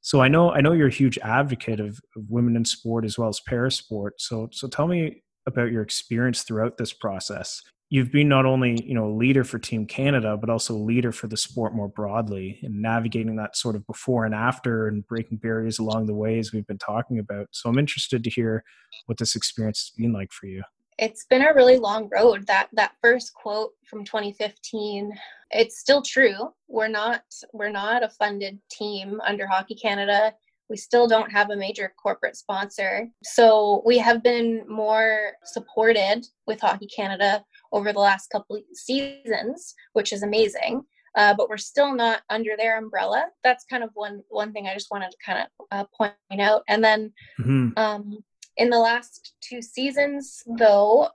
So 0.00 0.20
I 0.20 0.28
know 0.28 0.52
I 0.52 0.60
know 0.60 0.72
you're 0.72 0.88
a 0.88 0.92
huge 0.92 1.18
advocate 1.18 1.80
of, 1.80 2.00
of 2.16 2.30
women 2.30 2.56
in 2.56 2.64
sport 2.64 3.04
as 3.04 3.18
well 3.18 3.28
as 3.28 3.40
parasport. 3.40 4.10
So 4.18 4.48
so 4.52 4.68
tell 4.68 4.86
me 4.86 5.24
about 5.46 5.72
your 5.72 5.82
experience 5.82 6.42
throughout 6.42 6.76
this 6.76 6.92
process 6.92 7.62
you've 7.90 8.12
been 8.12 8.28
not 8.28 8.44
only 8.44 8.82
you 8.84 8.94
know 8.94 9.06
a 9.06 9.14
leader 9.16 9.44
for 9.44 9.58
team 9.58 9.86
canada 9.86 10.36
but 10.36 10.50
also 10.50 10.74
a 10.74 10.76
leader 10.76 11.12
for 11.12 11.26
the 11.26 11.36
sport 11.36 11.74
more 11.74 11.88
broadly 11.88 12.58
and 12.62 12.80
navigating 12.80 13.36
that 13.36 13.56
sort 13.56 13.76
of 13.76 13.86
before 13.86 14.24
and 14.24 14.34
after 14.34 14.88
and 14.88 15.06
breaking 15.06 15.38
barriers 15.38 15.78
along 15.78 16.06
the 16.06 16.14
way 16.14 16.38
as 16.38 16.52
we've 16.52 16.66
been 16.66 16.78
talking 16.78 17.18
about 17.18 17.46
so 17.50 17.68
i'm 17.68 17.78
interested 17.78 18.22
to 18.22 18.30
hear 18.30 18.62
what 19.06 19.18
this 19.18 19.34
experience 19.34 19.92
has 19.92 20.02
been 20.02 20.12
like 20.12 20.32
for 20.32 20.46
you 20.46 20.62
it's 20.98 21.24
been 21.26 21.42
a 21.42 21.54
really 21.54 21.78
long 21.78 22.08
road. 22.12 22.46
That 22.46 22.68
that 22.72 22.92
first 23.00 23.32
quote 23.32 23.70
from 23.88 24.04
2015, 24.04 25.12
it's 25.52 25.78
still 25.78 26.02
true. 26.02 26.52
We're 26.66 26.88
not 26.88 27.22
we're 27.52 27.70
not 27.70 28.02
a 28.02 28.08
funded 28.08 28.58
team 28.70 29.20
under 29.24 29.46
Hockey 29.46 29.76
Canada. 29.76 30.34
We 30.68 30.76
still 30.76 31.06
don't 31.06 31.32
have 31.32 31.50
a 31.50 31.56
major 31.56 31.94
corporate 32.02 32.36
sponsor. 32.36 33.08
So 33.22 33.82
we 33.86 33.96
have 33.98 34.22
been 34.22 34.64
more 34.68 35.32
supported 35.44 36.26
with 36.46 36.60
Hockey 36.60 36.88
Canada 36.88 37.42
over 37.72 37.92
the 37.92 37.98
last 37.98 38.30
couple 38.30 38.60
seasons, 38.74 39.74
which 39.92 40.12
is 40.12 40.22
amazing. 40.22 40.82
Uh, 41.16 41.34
but 41.34 41.48
we're 41.48 41.56
still 41.56 41.94
not 41.94 42.20
under 42.30 42.56
their 42.56 42.78
umbrella. 42.78 43.26
That's 43.42 43.64
kind 43.64 43.82
of 43.82 43.90
one 43.94 44.22
one 44.28 44.52
thing 44.52 44.66
I 44.66 44.74
just 44.74 44.90
wanted 44.90 45.10
to 45.10 45.16
kind 45.24 45.40
of 45.40 45.66
uh, 45.72 45.84
point 45.96 46.40
out. 46.40 46.62
And 46.68 46.84
then 46.84 47.12
mm-hmm. 47.40 47.70
um, 47.76 48.18
in 48.56 48.70
the 48.70 48.78
last 48.78 49.34
two 49.40 49.62
seasons, 49.62 50.42
though, 50.58 51.08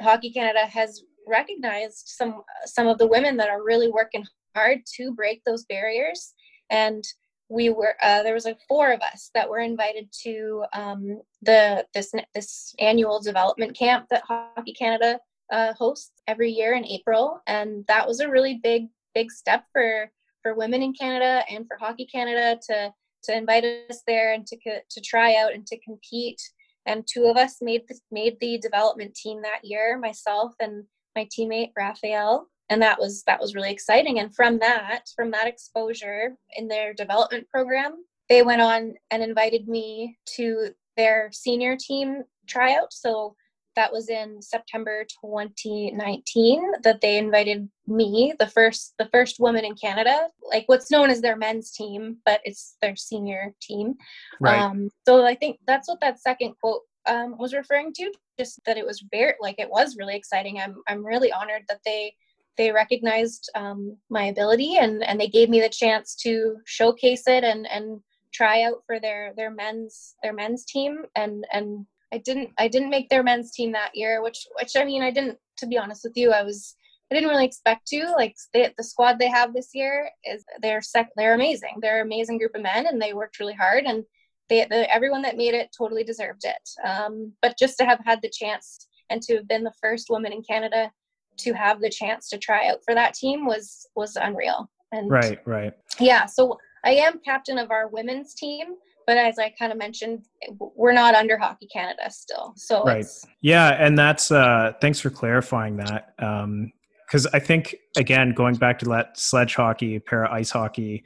Hockey 0.00 0.30
Canada 0.30 0.66
has 0.66 1.02
recognized 1.26 2.04
some 2.06 2.42
some 2.64 2.86
of 2.86 2.98
the 2.98 3.06
women 3.06 3.36
that 3.38 3.50
are 3.50 3.62
really 3.62 3.88
working 3.88 4.24
hard 4.54 4.80
to 4.96 5.12
break 5.12 5.42
those 5.44 5.64
barriers 5.64 6.34
and 6.70 7.04
we 7.48 7.70
were 7.70 7.94
uh, 8.02 8.22
there 8.22 8.34
was 8.34 8.44
like 8.44 8.58
four 8.68 8.92
of 8.92 9.00
us 9.00 9.30
that 9.34 9.48
were 9.48 9.58
invited 9.58 10.08
to 10.22 10.64
um, 10.72 11.20
the 11.42 11.86
this 11.94 12.12
this 12.34 12.74
annual 12.78 13.20
development 13.20 13.76
camp 13.76 14.06
that 14.10 14.22
Hockey 14.22 14.72
Canada 14.72 15.18
uh, 15.52 15.72
hosts 15.74 16.12
every 16.26 16.50
year 16.50 16.74
in 16.74 16.84
April, 16.84 17.40
and 17.46 17.84
that 17.88 18.06
was 18.06 18.20
a 18.20 18.30
really 18.30 18.60
big 18.62 18.88
big 19.14 19.30
step 19.30 19.64
for 19.72 20.10
for 20.42 20.54
women 20.54 20.82
in 20.82 20.92
Canada 20.92 21.44
and 21.50 21.66
for 21.66 21.76
Hockey 21.78 22.06
Canada 22.06 22.60
to 22.68 22.92
to 23.24 23.36
invite 23.36 23.64
us 23.64 24.02
there 24.06 24.32
and 24.34 24.46
to 24.46 24.56
to 24.56 25.00
try 25.00 25.36
out 25.36 25.54
and 25.54 25.66
to 25.66 25.80
compete. 25.80 26.40
And 26.86 27.06
two 27.06 27.24
of 27.24 27.38
us 27.38 27.62
made 27.62 27.82
the, 27.88 27.98
made 28.10 28.36
the 28.40 28.58
development 28.58 29.14
team 29.14 29.40
that 29.40 29.60
year, 29.64 29.98
myself 29.98 30.52
and 30.60 30.84
my 31.16 31.26
teammate 31.26 31.70
Raphael 31.76 32.48
and 32.70 32.80
that 32.82 32.98
was 32.98 33.22
that 33.24 33.40
was 33.40 33.54
really 33.54 33.70
exciting 33.70 34.18
and 34.18 34.34
from 34.34 34.58
that 34.58 35.02
from 35.14 35.30
that 35.30 35.46
exposure 35.46 36.36
in 36.56 36.68
their 36.68 36.94
development 36.94 37.48
program 37.48 38.04
they 38.28 38.42
went 38.42 38.62
on 38.62 38.94
and 39.10 39.22
invited 39.22 39.68
me 39.68 40.16
to 40.24 40.68
their 40.96 41.28
senior 41.32 41.76
team 41.76 42.22
tryout 42.46 42.92
so 42.92 43.34
that 43.76 43.92
was 43.92 44.08
in 44.08 44.40
September 44.40 45.04
2019 45.24 46.72
that 46.82 47.00
they 47.00 47.18
invited 47.18 47.68
me 47.86 48.34
the 48.38 48.46
first 48.46 48.94
the 48.98 49.08
first 49.12 49.38
woman 49.40 49.64
in 49.64 49.74
Canada 49.74 50.28
like 50.42 50.64
what's 50.66 50.90
known 50.90 51.10
as 51.10 51.20
their 51.20 51.36
men's 51.36 51.70
team 51.72 52.16
but 52.24 52.40
it's 52.44 52.76
their 52.80 52.96
senior 52.96 53.54
team 53.60 53.94
right. 54.40 54.58
um, 54.58 54.90
so 55.06 55.24
I 55.24 55.34
think 55.34 55.58
that's 55.66 55.88
what 55.88 56.00
that 56.00 56.20
second 56.20 56.54
quote 56.60 56.82
um, 57.06 57.36
was 57.38 57.52
referring 57.52 57.92
to 57.94 58.12
just 58.38 58.60
that 58.64 58.78
it 58.78 58.86
was 58.86 59.04
very 59.10 59.34
like 59.40 59.56
it 59.58 59.70
was 59.70 59.96
really 59.98 60.16
exciting 60.16 60.58
I'm 60.58 60.76
I'm 60.88 61.04
really 61.04 61.32
honored 61.32 61.62
that 61.68 61.80
they 61.84 62.14
they 62.56 62.70
recognized 62.70 63.50
um, 63.54 63.96
my 64.10 64.26
ability 64.26 64.76
and 64.78 65.02
and 65.02 65.20
they 65.20 65.28
gave 65.28 65.48
me 65.48 65.60
the 65.60 65.68
chance 65.68 66.14
to 66.16 66.56
showcase 66.64 67.24
it 67.26 67.44
and 67.44 67.66
and 67.66 68.00
try 68.32 68.62
out 68.62 68.82
for 68.86 68.98
their 68.98 69.32
their 69.36 69.50
men's 69.50 70.16
their 70.22 70.32
men's 70.32 70.64
team 70.64 71.04
and 71.14 71.44
and 71.52 71.86
I 72.14 72.18
didn't 72.18 72.50
I 72.58 72.68
didn't 72.68 72.90
make 72.90 73.08
their 73.08 73.22
men's 73.22 73.52
team 73.52 73.72
that 73.72 73.94
year 73.94 74.22
which 74.22 74.46
which 74.58 74.72
I 74.76 74.84
mean 74.84 75.02
I 75.02 75.10
didn't 75.10 75.38
to 75.58 75.66
be 75.66 75.78
honest 75.78 76.02
with 76.04 76.16
you 76.16 76.32
I 76.32 76.42
was 76.42 76.76
I 77.10 77.14
didn't 77.14 77.30
really 77.30 77.44
expect 77.44 77.86
to 77.88 78.12
like 78.16 78.34
they, 78.52 78.72
the 78.76 78.84
squad 78.84 79.18
they 79.18 79.28
have 79.28 79.52
this 79.52 79.70
year 79.74 80.10
is 80.24 80.44
they're 80.62 80.82
sec 80.82 81.10
they're 81.16 81.34
amazing 81.34 81.76
they're 81.80 82.00
an 82.00 82.06
amazing 82.06 82.38
group 82.38 82.54
of 82.54 82.62
men 82.62 82.86
and 82.86 83.00
they 83.00 83.14
worked 83.14 83.40
really 83.40 83.54
hard 83.54 83.84
and 83.84 84.04
they 84.48 84.64
the, 84.70 84.92
everyone 84.92 85.22
that 85.22 85.36
made 85.36 85.54
it 85.54 85.74
totally 85.76 86.04
deserved 86.04 86.44
it 86.44 86.88
um, 86.88 87.32
but 87.42 87.58
just 87.58 87.76
to 87.78 87.84
have 87.84 88.00
had 88.04 88.20
the 88.22 88.30
chance 88.30 88.86
and 89.10 89.22
to 89.22 89.36
have 89.36 89.48
been 89.48 89.64
the 89.64 89.72
first 89.80 90.08
woman 90.10 90.32
in 90.32 90.42
Canada 90.42 90.90
to 91.36 91.52
have 91.52 91.80
the 91.80 91.90
chance 91.90 92.28
to 92.28 92.38
try 92.38 92.68
out 92.68 92.78
for 92.84 92.94
that 92.94 93.14
team 93.14 93.46
was 93.46 93.86
was 93.96 94.16
unreal. 94.16 94.70
And 94.92 95.10
right, 95.10 95.40
right. 95.46 95.72
Yeah, 95.98 96.26
so 96.26 96.58
I 96.84 96.90
am 96.90 97.20
captain 97.24 97.58
of 97.58 97.70
our 97.70 97.88
women's 97.88 98.34
team, 98.34 98.66
but 99.06 99.16
as 99.16 99.38
I 99.38 99.50
kind 99.58 99.72
of 99.72 99.78
mentioned, 99.78 100.24
we're 100.58 100.92
not 100.92 101.14
under 101.14 101.36
Hockey 101.36 101.66
Canada 101.66 102.10
still. 102.10 102.54
So 102.56 102.84
right, 102.84 103.06
yeah, 103.40 103.70
and 103.84 103.98
that's 103.98 104.30
uh, 104.30 104.72
thanks 104.80 105.00
for 105.00 105.10
clarifying 105.10 105.76
that. 105.78 106.14
Um, 106.18 106.72
because 107.06 107.26
I 107.26 107.38
think 107.38 107.76
again, 107.96 108.32
going 108.32 108.56
back 108.56 108.78
to 108.80 108.86
that 108.86 109.18
sledge 109.18 109.54
hockey, 109.54 109.98
para 109.98 110.32
ice 110.32 110.50
hockey, 110.50 111.04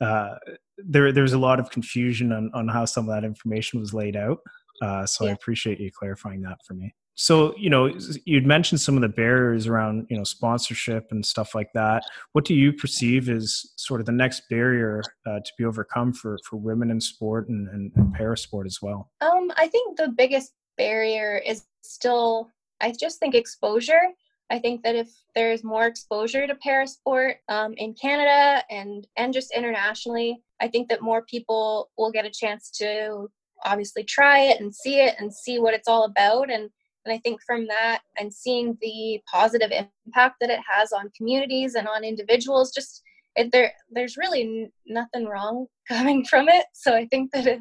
uh, 0.00 0.36
there 0.78 1.12
there's 1.12 1.32
a 1.32 1.38
lot 1.38 1.60
of 1.60 1.70
confusion 1.70 2.32
on 2.32 2.50
on 2.54 2.68
how 2.68 2.84
some 2.84 3.08
of 3.08 3.14
that 3.14 3.24
information 3.24 3.80
was 3.80 3.92
laid 3.92 4.16
out. 4.16 4.38
Uh, 4.80 5.04
so 5.04 5.24
yeah. 5.24 5.30
I 5.30 5.34
appreciate 5.34 5.78
you 5.78 5.90
clarifying 5.92 6.40
that 6.42 6.58
for 6.66 6.74
me 6.74 6.94
so 7.20 7.54
you 7.58 7.68
know 7.68 7.92
you'd 8.24 8.46
mentioned 8.46 8.80
some 8.80 8.96
of 8.96 9.02
the 9.02 9.08
barriers 9.08 9.66
around 9.66 10.06
you 10.08 10.16
know 10.16 10.24
sponsorship 10.24 11.08
and 11.10 11.24
stuff 11.24 11.54
like 11.54 11.70
that. 11.74 12.02
What 12.32 12.46
do 12.46 12.54
you 12.54 12.72
perceive 12.72 13.28
as 13.28 13.66
sort 13.76 14.00
of 14.00 14.06
the 14.06 14.12
next 14.12 14.48
barrier 14.48 15.02
uh, 15.26 15.40
to 15.40 15.52
be 15.58 15.66
overcome 15.66 16.14
for 16.14 16.38
for 16.48 16.56
women 16.56 16.90
in 16.90 16.98
sport 16.98 17.50
and, 17.50 17.68
and, 17.68 17.92
and 17.94 18.14
para 18.14 18.38
sport 18.38 18.66
as 18.66 18.78
well? 18.80 19.10
Um 19.20 19.52
i 19.56 19.66
think 19.66 19.98
the 19.98 20.08
biggest 20.08 20.52
barrier 20.78 21.42
is 21.44 21.66
still 21.82 22.48
i 22.80 22.90
just 22.90 23.18
think 23.18 23.34
exposure. 23.34 24.04
I 24.48 24.58
think 24.58 24.82
that 24.82 24.96
if 24.96 25.10
there's 25.36 25.62
more 25.62 25.86
exposure 25.86 26.46
to 26.46 26.54
para 26.54 26.86
sport 26.86 27.36
um, 27.50 27.74
in 27.76 27.92
canada 27.92 28.64
and 28.70 29.06
and 29.18 29.34
just 29.34 29.52
internationally 29.52 30.42
i 30.60 30.68
think 30.68 30.88
that 30.88 31.02
more 31.02 31.22
people 31.22 31.90
will 31.98 32.10
get 32.10 32.24
a 32.24 32.30
chance 32.30 32.70
to 32.78 33.28
obviously 33.64 34.04
try 34.04 34.40
it 34.40 34.60
and 34.60 34.74
see 34.74 35.00
it 35.00 35.14
and 35.18 35.32
see 35.32 35.58
what 35.58 35.74
it's 35.74 35.88
all 35.88 36.04
about. 36.04 36.50
And 36.50 36.70
and 37.04 37.14
I 37.14 37.18
think 37.18 37.40
from 37.46 37.66
that 37.68 38.00
and 38.18 38.32
seeing 38.32 38.76
the 38.80 39.20
positive 39.30 39.70
impact 39.70 40.36
that 40.40 40.50
it 40.50 40.60
has 40.68 40.92
on 40.92 41.10
communities 41.16 41.74
and 41.74 41.88
on 41.88 42.04
individuals, 42.04 42.72
just 42.72 43.02
it, 43.36 43.50
there, 43.52 43.72
there's 43.90 44.16
really 44.16 44.42
n- 44.42 44.72
nothing 44.86 45.26
wrong 45.26 45.66
coming 45.88 46.24
from 46.24 46.48
it. 46.48 46.66
So 46.74 46.94
I 46.94 47.06
think 47.06 47.32
that 47.32 47.46
if 47.46 47.60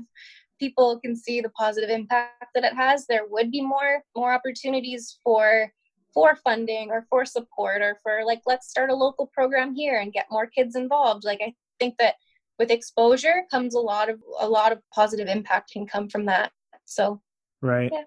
people 0.60 1.00
can 1.00 1.16
see 1.16 1.42
the 1.42 1.50
positive 1.50 1.90
impact 1.90 2.48
that 2.54 2.66
it 2.66 2.74
has, 2.74 3.06
there 3.08 3.26
would 3.30 3.52
be 3.52 3.62
more 3.62 4.04
more 4.16 4.34
opportunities 4.34 5.20
for 5.24 5.72
for 6.14 6.36
funding 6.44 6.90
or 6.90 7.06
for 7.10 7.24
support 7.24 7.82
or 7.82 7.98
for 8.04 8.22
like 8.26 8.42
let's 8.46 8.70
start 8.70 8.90
a 8.90 8.96
local 8.96 9.28
program 9.28 9.74
here 9.74 10.00
and 10.00 10.12
get 10.12 10.26
more 10.30 10.48
kids 10.48 10.76
involved. 10.76 11.24
Like 11.24 11.40
I 11.42 11.54
think 11.80 11.96
that 12.00 12.16
with 12.58 12.72
exposure 12.72 13.46
comes 13.50 13.74
a 13.74 13.80
lot 13.80 14.10
of 14.10 14.20
a 14.40 14.50
lot 14.50 14.74
of 14.74 14.80
positive 14.94 15.28
impact 15.28 15.72
can 15.72 15.88
come 15.88 16.10
from 16.10 16.26
that. 16.26 16.52
So 16.86 17.22
right. 17.62 17.90
Yeah. 17.94 18.04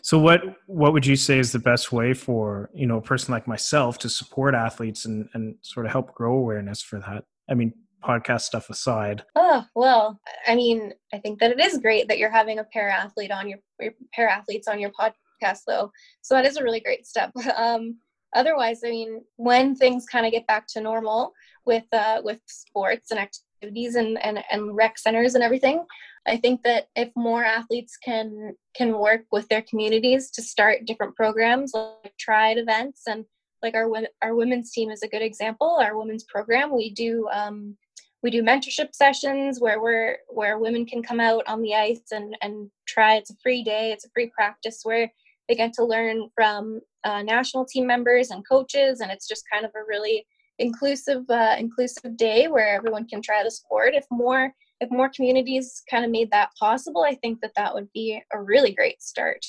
So 0.00 0.18
what 0.18 0.42
what 0.66 0.92
would 0.92 1.06
you 1.06 1.16
say 1.16 1.38
is 1.38 1.52
the 1.52 1.58
best 1.58 1.92
way 1.92 2.14
for 2.14 2.70
you 2.74 2.86
know 2.86 2.98
a 2.98 3.02
person 3.02 3.32
like 3.32 3.46
myself 3.46 3.98
to 3.98 4.08
support 4.08 4.54
athletes 4.54 5.04
and 5.04 5.28
and 5.34 5.56
sort 5.60 5.86
of 5.86 5.92
help 5.92 6.14
grow 6.14 6.34
awareness 6.34 6.82
for 6.82 6.98
that? 7.00 7.24
I 7.50 7.54
mean, 7.54 7.74
podcast 8.02 8.42
stuff 8.42 8.70
aside. 8.70 9.24
Oh 9.36 9.64
well, 9.74 10.20
I 10.46 10.54
mean, 10.54 10.92
I 11.12 11.18
think 11.18 11.38
that 11.40 11.52
it 11.52 11.60
is 11.60 11.78
great 11.78 12.08
that 12.08 12.18
you're 12.18 12.30
having 12.30 12.58
a 12.58 12.64
para 12.64 12.92
athlete 12.92 13.30
on 13.30 13.48
your, 13.48 13.58
your 13.80 13.92
para 14.14 14.32
athletes 14.32 14.68
on 14.68 14.80
your 14.80 14.90
podcast 14.90 15.60
though. 15.66 15.90
So 16.22 16.34
that 16.34 16.46
is 16.46 16.56
a 16.56 16.64
really 16.64 16.80
great 16.80 17.06
step. 17.06 17.32
Um, 17.56 17.98
otherwise, 18.34 18.80
I 18.84 18.90
mean, 18.90 19.20
when 19.36 19.76
things 19.76 20.06
kind 20.06 20.24
of 20.26 20.32
get 20.32 20.46
back 20.46 20.66
to 20.68 20.80
normal 20.80 21.32
with 21.64 21.84
uh, 21.92 22.20
with 22.24 22.40
sports 22.46 23.10
and 23.10 23.20
activities 23.20 23.94
and, 23.94 24.18
and 24.24 24.42
and 24.50 24.74
rec 24.74 24.98
centers 24.98 25.34
and 25.34 25.44
everything, 25.44 25.84
I 26.26 26.36
think 26.36 26.62
that 26.62 26.88
if 26.94 27.10
more 27.16 27.44
athletes 27.44 27.96
can 27.96 28.54
can 28.76 28.98
work 28.98 29.22
with 29.32 29.48
their 29.48 29.62
communities 29.62 30.30
to 30.32 30.42
start 30.42 30.84
different 30.86 31.16
programs 31.16 31.72
like 31.74 32.16
tried 32.18 32.58
events 32.58 33.02
and 33.06 33.24
like 33.62 33.74
our 33.74 33.88
our 34.22 34.34
women's 34.34 34.70
team 34.72 34.90
is 34.90 35.02
a 35.02 35.08
good 35.08 35.22
example. 35.22 35.78
Our 35.80 35.96
women's 35.96 36.24
program 36.24 36.74
we 36.74 36.90
do 36.90 37.28
um, 37.32 37.76
we 38.22 38.30
do 38.30 38.42
mentorship 38.42 38.94
sessions 38.94 39.60
where 39.60 39.80
we're 39.80 40.18
where 40.28 40.58
women 40.58 40.86
can 40.86 41.02
come 41.02 41.20
out 41.20 41.44
on 41.46 41.60
the 41.60 41.74
ice 41.74 42.12
and 42.12 42.36
and 42.40 42.70
try. 42.86 43.16
It's 43.16 43.30
a 43.30 43.36
free 43.42 43.64
day. 43.64 43.92
It's 43.92 44.04
a 44.04 44.10
free 44.10 44.30
practice 44.34 44.80
where 44.84 45.10
they 45.48 45.56
get 45.56 45.72
to 45.74 45.84
learn 45.84 46.28
from 46.34 46.80
uh, 47.04 47.22
national 47.22 47.64
team 47.64 47.86
members 47.86 48.30
and 48.30 48.46
coaches, 48.48 49.00
and 49.00 49.10
it's 49.10 49.26
just 49.26 49.44
kind 49.52 49.64
of 49.64 49.72
a 49.74 49.84
really 49.88 50.24
inclusive 50.58 51.28
uh, 51.28 51.56
inclusive 51.58 52.16
day 52.16 52.46
where 52.46 52.76
everyone 52.76 53.08
can 53.08 53.22
try 53.22 53.42
the 53.42 53.50
sport. 53.50 53.94
If 53.94 54.06
more 54.10 54.52
if 54.82 54.90
more 54.90 55.08
communities 55.08 55.82
kind 55.88 56.04
of 56.04 56.10
made 56.10 56.30
that 56.32 56.50
possible, 56.58 57.04
I 57.04 57.14
think 57.14 57.40
that 57.40 57.52
that 57.54 57.72
would 57.72 57.90
be 57.92 58.20
a 58.32 58.42
really 58.42 58.74
great 58.74 59.00
start. 59.00 59.46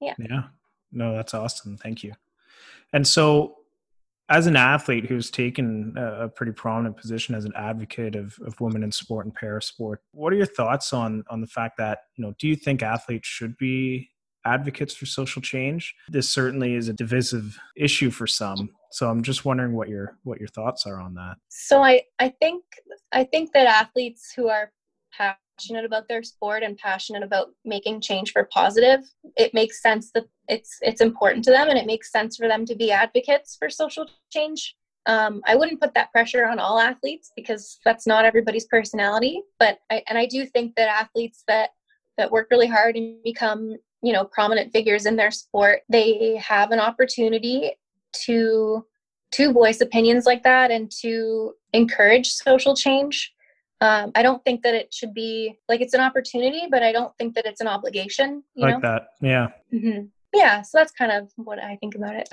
Yeah. 0.00 0.14
Yeah. 0.18 0.42
No, 0.90 1.14
that's 1.14 1.34
awesome. 1.34 1.76
Thank 1.76 2.02
you. 2.02 2.12
And 2.92 3.06
so, 3.06 3.54
as 4.28 4.46
an 4.46 4.56
athlete 4.56 5.06
who's 5.06 5.30
taken 5.30 5.94
a 5.96 6.28
pretty 6.28 6.52
prominent 6.52 6.96
position 6.98 7.34
as 7.34 7.46
an 7.46 7.52
advocate 7.56 8.14
of, 8.14 8.38
of 8.44 8.60
women 8.60 8.82
in 8.82 8.92
sport 8.92 9.24
and 9.24 9.34
para 9.34 9.62
sport, 9.62 10.02
what 10.12 10.32
are 10.32 10.36
your 10.36 10.46
thoughts 10.46 10.92
on 10.92 11.24
on 11.30 11.40
the 11.40 11.46
fact 11.46 11.78
that 11.78 12.00
you 12.16 12.24
know? 12.24 12.34
Do 12.38 12.48
you 12.48 12.56
think 12.56 12.82
athletes 12.82 13.28
should 13.28 13.56
be 13.56 14.10
advocates 14.44 14.94
for 14.94 15.06
social 15.06 15.40
change? 15.40 15.94
This 16.08 16.28
certainly 16.28 16.74
is 16.74 16.88
a 16.88 16.92
divisive 16.92 17.58
issue 17.76 18.10
for 18.10 18.26
some. 18.26 18.70
So 18.90 19.10
I'm 19.10 19.22
just 19.22 19.44
wondering 19.44 19.74
what 19.74 19.88
your 19.88 20.16
what 20.24 20.38
your 20.38 20.48
thoughts 20.48 20.86
are 20.86 21.00
on 21.00 21.14
that. 21.14 21.36
So 21.48 21.82
I 21.82 22.02
I 22.18 22.30
think 22.40 22.64
I 23.12 23.24
think 23.24 23.52
that 23.52 23.66
athletes 23.66 24.32
who 24.34 24.48
are 24.48 24.72
passionate 25.58 25.84
about 25.84 26.08
their 26.08 26.22
sport 26.22 26.62
and 26.62 26.76
passionate 26.78 27.22
about 27.22 27.48
making 27.64 28.00
change 28.00 28.32
for 28.32 28.48
positive, 28.52 29.00
it 29.36 29.52
makes 29.54 29.82
sense 29.82 30.10
that 30.12 30.24
it's 30.48 30.78
it's 30.82 31.00
important 31.00 31.44
to 31.44 31.50
them 31.50 31.68
and 31.68 31.78
it 31.78 31.86
makes 31.86 32.12
sense 32.12 32.36
for 32.36 32.48
them 32.48 32.64
to 32.66 32.74
be 32.74 32.90
advocates 32.90 33.56
for 33.58 33.68
social 33.68 34.08
change. 34.30 34.74
Um, 35.06 35.40
I 35.46 35.56
wouldn't 35.56 35.80
put 35.80 35.94
that 35.94 36.12
pressure 36.12 36.46
on 36.46 36.58
all 36.58 36.78
athletes 36.78 37.32
because 37.34 37.78
that's 37.84 38.06
not 38.06 38.24
everybody's 38.24 38.66
personality. 38.66 39.42
But 39.58 39.78
I, 39.90 40.02
and 40.08 40.18
I 40.18 40.26
do 40.26 40.44
think 40.44 40.74
that 40.76 40.88
athletes 40.88 41.44
that 41.48 41.70
that 42.18 42.30
work 42.30 42.48
really 42.50 42.66
hard 42.66 42.96
and 42.96 43.22
become 43.22 43.76
you 44.02 44.12
know 44.12 44.24
prominent 44.24 44.72
figures 44.72 45.06
in 45.06 45.16
their 45.16 45.30
sport, 45.30 45.80
they 45.88 46.36
have 46.36 46.70
an 46.70 46.80
opportunity 46.80 47.72
to 48.12 48.84
to 49.30 49.52
voice 49.52 49.80
opinions 49.80 50.24
like 50.24 50.42
that 50.42 50.70
and 50.70 50.90
to 50.90 51.52
encourage 51.72 52.28
social 52.30 52.74
change 52.74 53.34
um, 53.80 54.10
I 54.14 54.22
don't 54.22 54.44
think 54.44 54.62
that 54.62 54.74
it 54.74 54.92
should 54.92 55.14
be 55.14 55.56
like 55.68 55.80
it's 55.80 55.94
an 55.94 56.00
opportunity, 56.00 56.62
but 56.70 56.82
I 56.82 56.90
don't 56.90 57.16
think 57.16 57.34
that 57.34 57.46
it's 57.46 57.60
an 57.60 57.68
obligation. 57.68 58.42
You 58.54 58.64
like 58.64 58.74
know? 58.74 58.80
that, 58.80 59.08
yeah. 59.20 59.48
Mm-hmm. 59.72 60.06
Yeah, 60.34 60.62
so 60.62 60.78
that's 60.78 60.92
kind 60.92 61.12
of 61.12 61.30
what 61.36 61.58
I 61.58 61.76
think 61.76 61.94
about 61.94 62.16
it. 62.16 62.28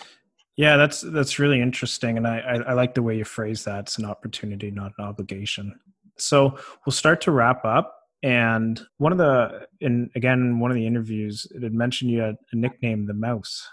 yeah, 0.56 0.76
that's 0.76 1.00
that's 1.00 1.38
really 1.38 1.60
interesting, 1.60 2.16
and 2.16 2.26
I, 2.26 2.38
I 2.40 2.54
I 2.70 2.72
like 2.72 2.94
the 2.94 3.02
way 3.02 3.16
you 3.16 3.24
phrase 3.24 3.64
that. 3.64 3.80
It's 3.80 3.98
an 3.98 4.04
opportunity, 4.04 4.70
not 4.70 4.92
an 4.98 5.04
obligation. 5.04 5.78
So 6.16 6.58
we'll 6.84 6.92
start 6.92 7.20
to 7.22 7.30
wrap 7.30 7.64
up. 7.64 7.96
And 8.22 8.78
one 8.98 9.12
of 9.12 9.18
the, 9.18 9.66
and 9.80 10.10
again, 10.14 10.58
one 10.58 10.70
of 10.70 10.74
the 10.74 10.86
interviews, 10.86 11.46
it 11.54 11.62
had 11.62 11.72
mentioned 11.72 12.10
you 12.10 12.20
had 12.20 12.36
a 12.52 12.56
nickname, 12.56 13.06
the 13.06 13.14
Mouse. 13.14 13.66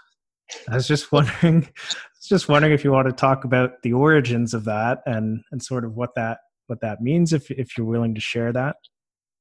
I 0.68 0.74
was 0.74 0.88
just 0.88 1.12
wondering, 1.12 1.64
I 1.76 2.18
was 2.18 2.28
just 2.28 2.48
wondering 2.48 2.72
if 2.72 2.84
you 2.84 2.92
want 2.92 3.06
to 3.08 3.12
talk 3.12 3.44
about 3.44 3.82
the 3.82 3.92
origins 3.92 4.54
of 4.54 4.64
that 4.64 5.00
and 5.06 5.42
and 5.50 5.62
sort 5.62 5.84
of 5.84 5.94
what 5.94 6.14
that 6.16 6.38
what 6.66 6.80
that 6.80 7.00
means 7.00 7.32
if 7.32 7.50
if 7.50 7.76
you're 7.76 7.86
willing 7.86 8.14
to 8.14 8.20
share 8.20 8.52
that. 8.52 8.76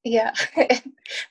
Yeah. 0.04 0.34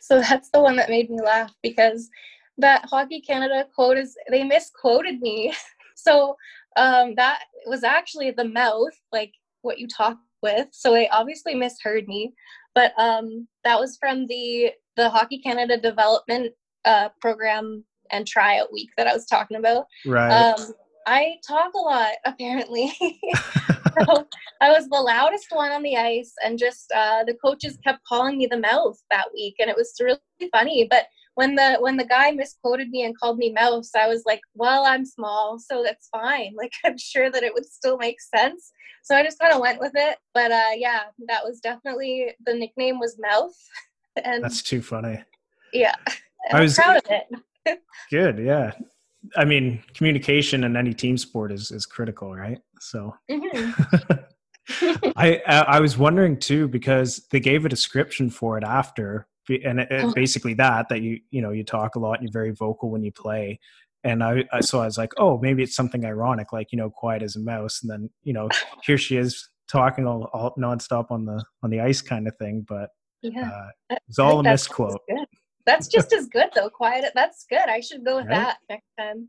So 0.00 0.22
that's 0.22 0.48
the 0.48 0.60
one 0.60 0.76
that 0.76 0.88
made 0.88 1.10
me 1.10 1.18
laugh 1.22 1.52
because 1.62 2.08
that 2.56 2.86
hockey 2.86 3.20
canada 3.20 3.66
quote 3.74 3.98
is 3.98 4.16
they 4.30 4.42
misquoted 4.42 5.20
me. 5.20 5.54
So 5.98 6.36
um 6.76 7.14
that 7.16 7.40
was 7.66 7.82
actually 7.82 8.30
the 8.30 8.44
mouth 8.44 8.92
like 9.10 9.32
what 9.62 9.78
you 9.78 9.88
talk 9.88 10.18
with. 10.42 10.68
So 10.72 10.92
they 10.92 11.08
obviously 11.08 11.54
misheard 11.54 12.06
me. 12.06 12.32
But 12.74 12.92
um 12.98 13.48
that 13.64 13.80
was 13.80 13.96
from 13.98 14.26
the 14.26 14.72
the 14.96 15.10
hockey 15.10 15.38
canada 15.38 15.78
development 15.78 16.52
uh 16.84 17.08
program 17.20 17.84
and 18.10 18.26
try 18.26 18.54
tryout 18.56 18.72
week 18.72 18.90
that 18.96 19.06
i 19.06 19.12
was 19.12 19.26
talking 19.26 19.56
about 19.56 19.84
right 20.04 20.32
um 20.32 20.74
I 21.06 21.36
talk 21.46 21.72
a 21.74 21.78
lot, 21.78 22.14
apparently. 22.24 22.92
so 22.98 24.26
I 24.60 24.70
was 24.70 24.88
the 24.88 25.00
loudest 25.00 25.46
one 25.50 25.70
on 25.70 25.82
the 25.82 25.96
ice, 25.96 26.32
and 26.44 26.58
just 26.58 26.92
uh, 26.94 27.24
the 27.24 27.34
coaches 27.34 27.78
kept 27.84 28.00
calling 28.08 28.38
me 28.38 28.46
the 28.46 28.58
mouth 28.58 29.00
that 29.10 29.26
week, 29.32 29.54
and 29.58 29.70
it 29.70 29.76
was 29.76 29.94
really 30.00 30.18
funny. 30.50 30.86
But 30.90 31.06
when 31.34 31.54
the 31.54 31.76
when 31.80 31.96
the 31.96 32.04
guy 32.04 32.32
misquoted 32.32 32.90
me 32.90 33.04
and 33.04 33.18
called 33.18 33.38
me 33.38 33.52
mouse, 33.52 33.90
I 33.94 34.08
was 34.08 34.24
like, 34.26 34.40
"Well, 34.54 34.84
I'm 34.84 35.04
small, 35.04 35.58
so 35.58 35.82
that's 35.84 36.08
fine. 36.08 36.54
Like, 36.56 36.72
I'm 36.84 36.98
sure 36.98 37.30
that 37.30 37.42
it 37.42 37.54
would 37.54 37.66
still 37.66 37.98
make 37.98 38.20
sense." 38.20 38.72
So 39.04 39.14
I 39.14 39.22
just 39.22 39.38
kind 39.38 39.52
of 39.52 39.60
went 39.60 39.78
with 39.78 39.92
it. 39.94 40.18
But 40.34 40.50
uh, 40.50 40.70
yeah, 40.74 41.02
that 41.28 41.44
was 41.44 41.60
definitely 41.60 42.34
the 42.44 42.54
nickname 42.54 42.98
was 42.98 43.16
mouth, 43.20 43.54
and 44.24 44.42
that's 44.42 44.62
too 44.62 44.82
funny. 44.82 45.22
Yeah, 45.72 45.94
I 46.50 46.60
was 46.62 46.74
proud 46.74 46.96
of 46.96 47.04
it. 47.10 47.26
Good, 48.10 48.38
yeah. 48.38 48.72
I 49.36 49.44
mean, 49.44 49.82
communication 49.94 50.64
in 50.64 50.76
any 50.76 50.94
team 50.94 51.18
sport 51.18 51.52
is 51.52 51.70
is 51.70 51.86
critical, 51.86 52.34
right? 52.34 52.58
So, 52.80 53.14
mm-hmm. 53.30 54.12
I 55.16 55.40
I 55.46 55.80
was 55.80 55.98
wondering 55.98 56.38
too 56.38 56.68
because 56.68 57.26
they 57.30 57.40
gave 57.40 57.64
a 57.64 57.68
description 57.68 58.30
for 58.30 58.58
it 58.58 58.64
after, 58.64 59.26
and 59.48 59.80
it, 59.80 59.88
oh. 59.90 60.12
basically 60.12 60.54
that 60.54 60.88
that 60.88 61.02
you 61.02 61.20
you 61.30 61.42
know 61.42 61.50
you 61.50 61.64
talk 61.64 61.96
a 61.96 61.98
lot 61.98 62.14
and 62.14 62.22
you're 62.22 62.32
very 62.32 62.52
vocal 62.52 62.90
when 62.90 63.02
you 63.02 63.12
play, 63.12 63.58
and 64.04 64.22
I, 64.22 64.44
I 64.52 64.60
so 64.60 64.80
I 64.80 64.86
was 64.86 64.98
like, 64.98 65.12
oh, 65.16 65.38
maybe 65.38 65.62
it's 65.62 65.74
something 65.74 66.04
ironic, 66.04 66.52
like 66.52 66.68
you 66.72 66.78
know, 66.78 66.90
quiet 66.90 67.22
as 67.22 67.36
a 67.36 67.40
mouse, 67.40 67.82
and 67.82 67.90
then 67.90 68.10
you 68.22 68.32
know, 68.32 68.48
here 68.84 68.98
she 68.98 69.16
is 69.16 69.48
talking 69.68 70.06
all, 70.06 70.30
all 70.32 70.54
nonstop 70.56 71.10
on 71.10 71.24
the 71.24 71.44
on 71.62 71.70
the 71.70 71.80
ice 71.80 72.00
kind 72.00 72.28
of 72.28 72.36
thing, 72.36 72.64
but 72.68 72.90
yeah, 73.22 73.50
uh, 73.90 73.96
it's 74.08 74.18
all 74.18 74.40
a 74.40 74.42
misquote. 74.42 75.00
That's 75.66 75.88
just 75.88 76.12
as 76.12 76.26
good 76.28 76.48
though. 76.54 76.70
Quiet. 76.70 77.12
That's 77.14 77.44
good. 77.50 77.68
I 77.68 77.80
should 77.80 78.04
go 78.04 78.16
with 78.16 78.26
right. 78.26 78.56
that 78.56 78.58
next 78.70 78.86
time. 78.98 79.28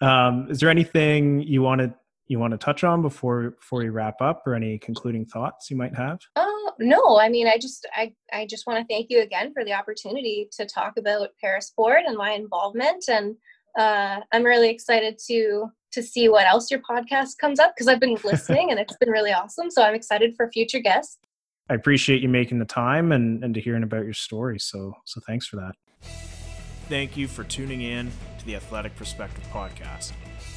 um, 0.00 0.50
is 0.50 0.60
there 0.60 0.68
anything 0.68 1.40
you 1.40 1.62
wanted 1.62 1.94
you 2.26 2.38
want 2.38 2.52
to 2.52 2.58
touch 2.58 2.84
on 2.84 3.02
before 3.02 3.50
before 3.50 3.80
we 3.80 3.88
wrap 3.88 4.20
up, 4.20 4.42
or 4.46 4.54
any 4.54 4.78
concluding 4.78 5.24
thoughts 5.24 5.70
you 5.70 5.76
might 5.76 5.94
have? 5.94 6.18
Oh 6.36 6.72
no. 6.78 7.18
I 7.18 7.28
mean, 7.28 7.46
I 7.46 7.58
just 7.58 7.86
I 7.94 8.12
I 8.32 8.46
just 8.46 8.66
want 8.66 8.80
to 8.80 8.92
thank 8.92 9.10
you 9.10 9.22
again 9.22 9.52
for 9.52 9.64
the 9.64 9.72
opportunity 9.72 10.48
to 10.56 10.66
talk 10.66 10.94
about 10.96 11.30
parasport 11.42 12.00
and 12.06 12.16
my 12.16 12.32
involvement, 12.32 13.04
and 13.08 13.36
uh, 13.78 14.20
I'm 14.32 14.42
really 14.42 14.70
excited 14.70 15.18
to 15.28 15.68
to 15.92 16.02
see 16.02 16.28
what 16.28 16.46
else 16.46 16.70
your 16.70 16.80
podcast 16.80 17.38
comes 17.40 17.60
up 17.60 17.74
because 17.74 17.86
I've 17.88 18.00
been 18.00 18.18
listening 18.24 18.70
and 18.70 18.80
it's 18.80 18.96
been 18.96 19.10
really 19.10 19.32
awesome. 19.32 19.70
So 19.70 19.82
I'm 19.82 19.94
excited 19.94 20.34
for 20.36 20.50
future 20.50 20.80
guests. 20.80 21.18
I 21.70 21.74
appreciate 21.74 22.20
you 22.20 22.28
making 22.28 22.58
the 22.58 22.66
time 22.66 23.12
and, 23.12 23.42
and 23.42 23.54
to 23.54 23.60
hearing 23.60 23.82
about 23.82 24.04
your 24.04 24.14
story. 24.14 24.58
So 24.58 24.94
so 25.04 25.20
thanks 25.26 25.46
for 25.46 25.56
that. 25.56 25.74
Thank 26.88 27.16
you 27.16 27.26
for 27.28 27.44
tuning 27.44 27.80
in 27.80 28.10
to 28.38 28.44
the 28.44 28.56
Athletic 28.56 28.94
Perspective 28.96 29.44
Podcast. 29.50 30.12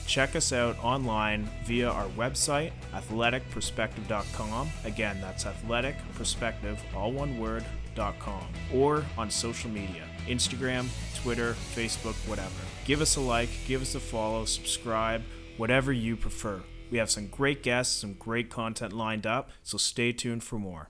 Check 0.06 0.36
us 0.36 0.52
out 0.52 0.78
online 0.84 1.50
via 1.66 1.90
our 1.90 2.08
website, 2.10 2.72
athleticperspective.com. 2.94 4.70
Again, 4.84 5.20
that's 5.22 5.46
athleticperspective, 5.46 6.78
all 6.96 7.12
one 7.12 7.38
word, 7.38 7.66
.com, 7.96 8.48
or 8.74 9.06
on 9.18 9.30
social 9.32 9.70
media 9.70 10.04
Instagram, 10.28 10.88
Twitter, 11.16 11.54
Facebook, 11.74 12.16
whatever. 12.28 12.50
Give 12.86 13.02
us 13.02 13.16
a 13.16 13.22
like, 13.22 13.50
give 13.66 13.82
us 13.82 13.96
a 13.96 14.00
follow, 14.00 14.46
subscribe, 14.46 15.24
whatever 15.56 15.94
you 15.94 16.18
prefer. 16.18 16.62
We 16.92 16.98
have 16.98 17.10
some 17.10 17.28
great 17.28 17.64
guests, 17.64 18.02
some 18.02 18.14
great 18.14 18.50
content 18.50 18.94
lined 18.94 19.26
up, 19.26 19.50
so 19.64 19.78
stay 19.78 20.12
tuned 20.12 20.44
for 20.44 20.60
more. 20.60 20.90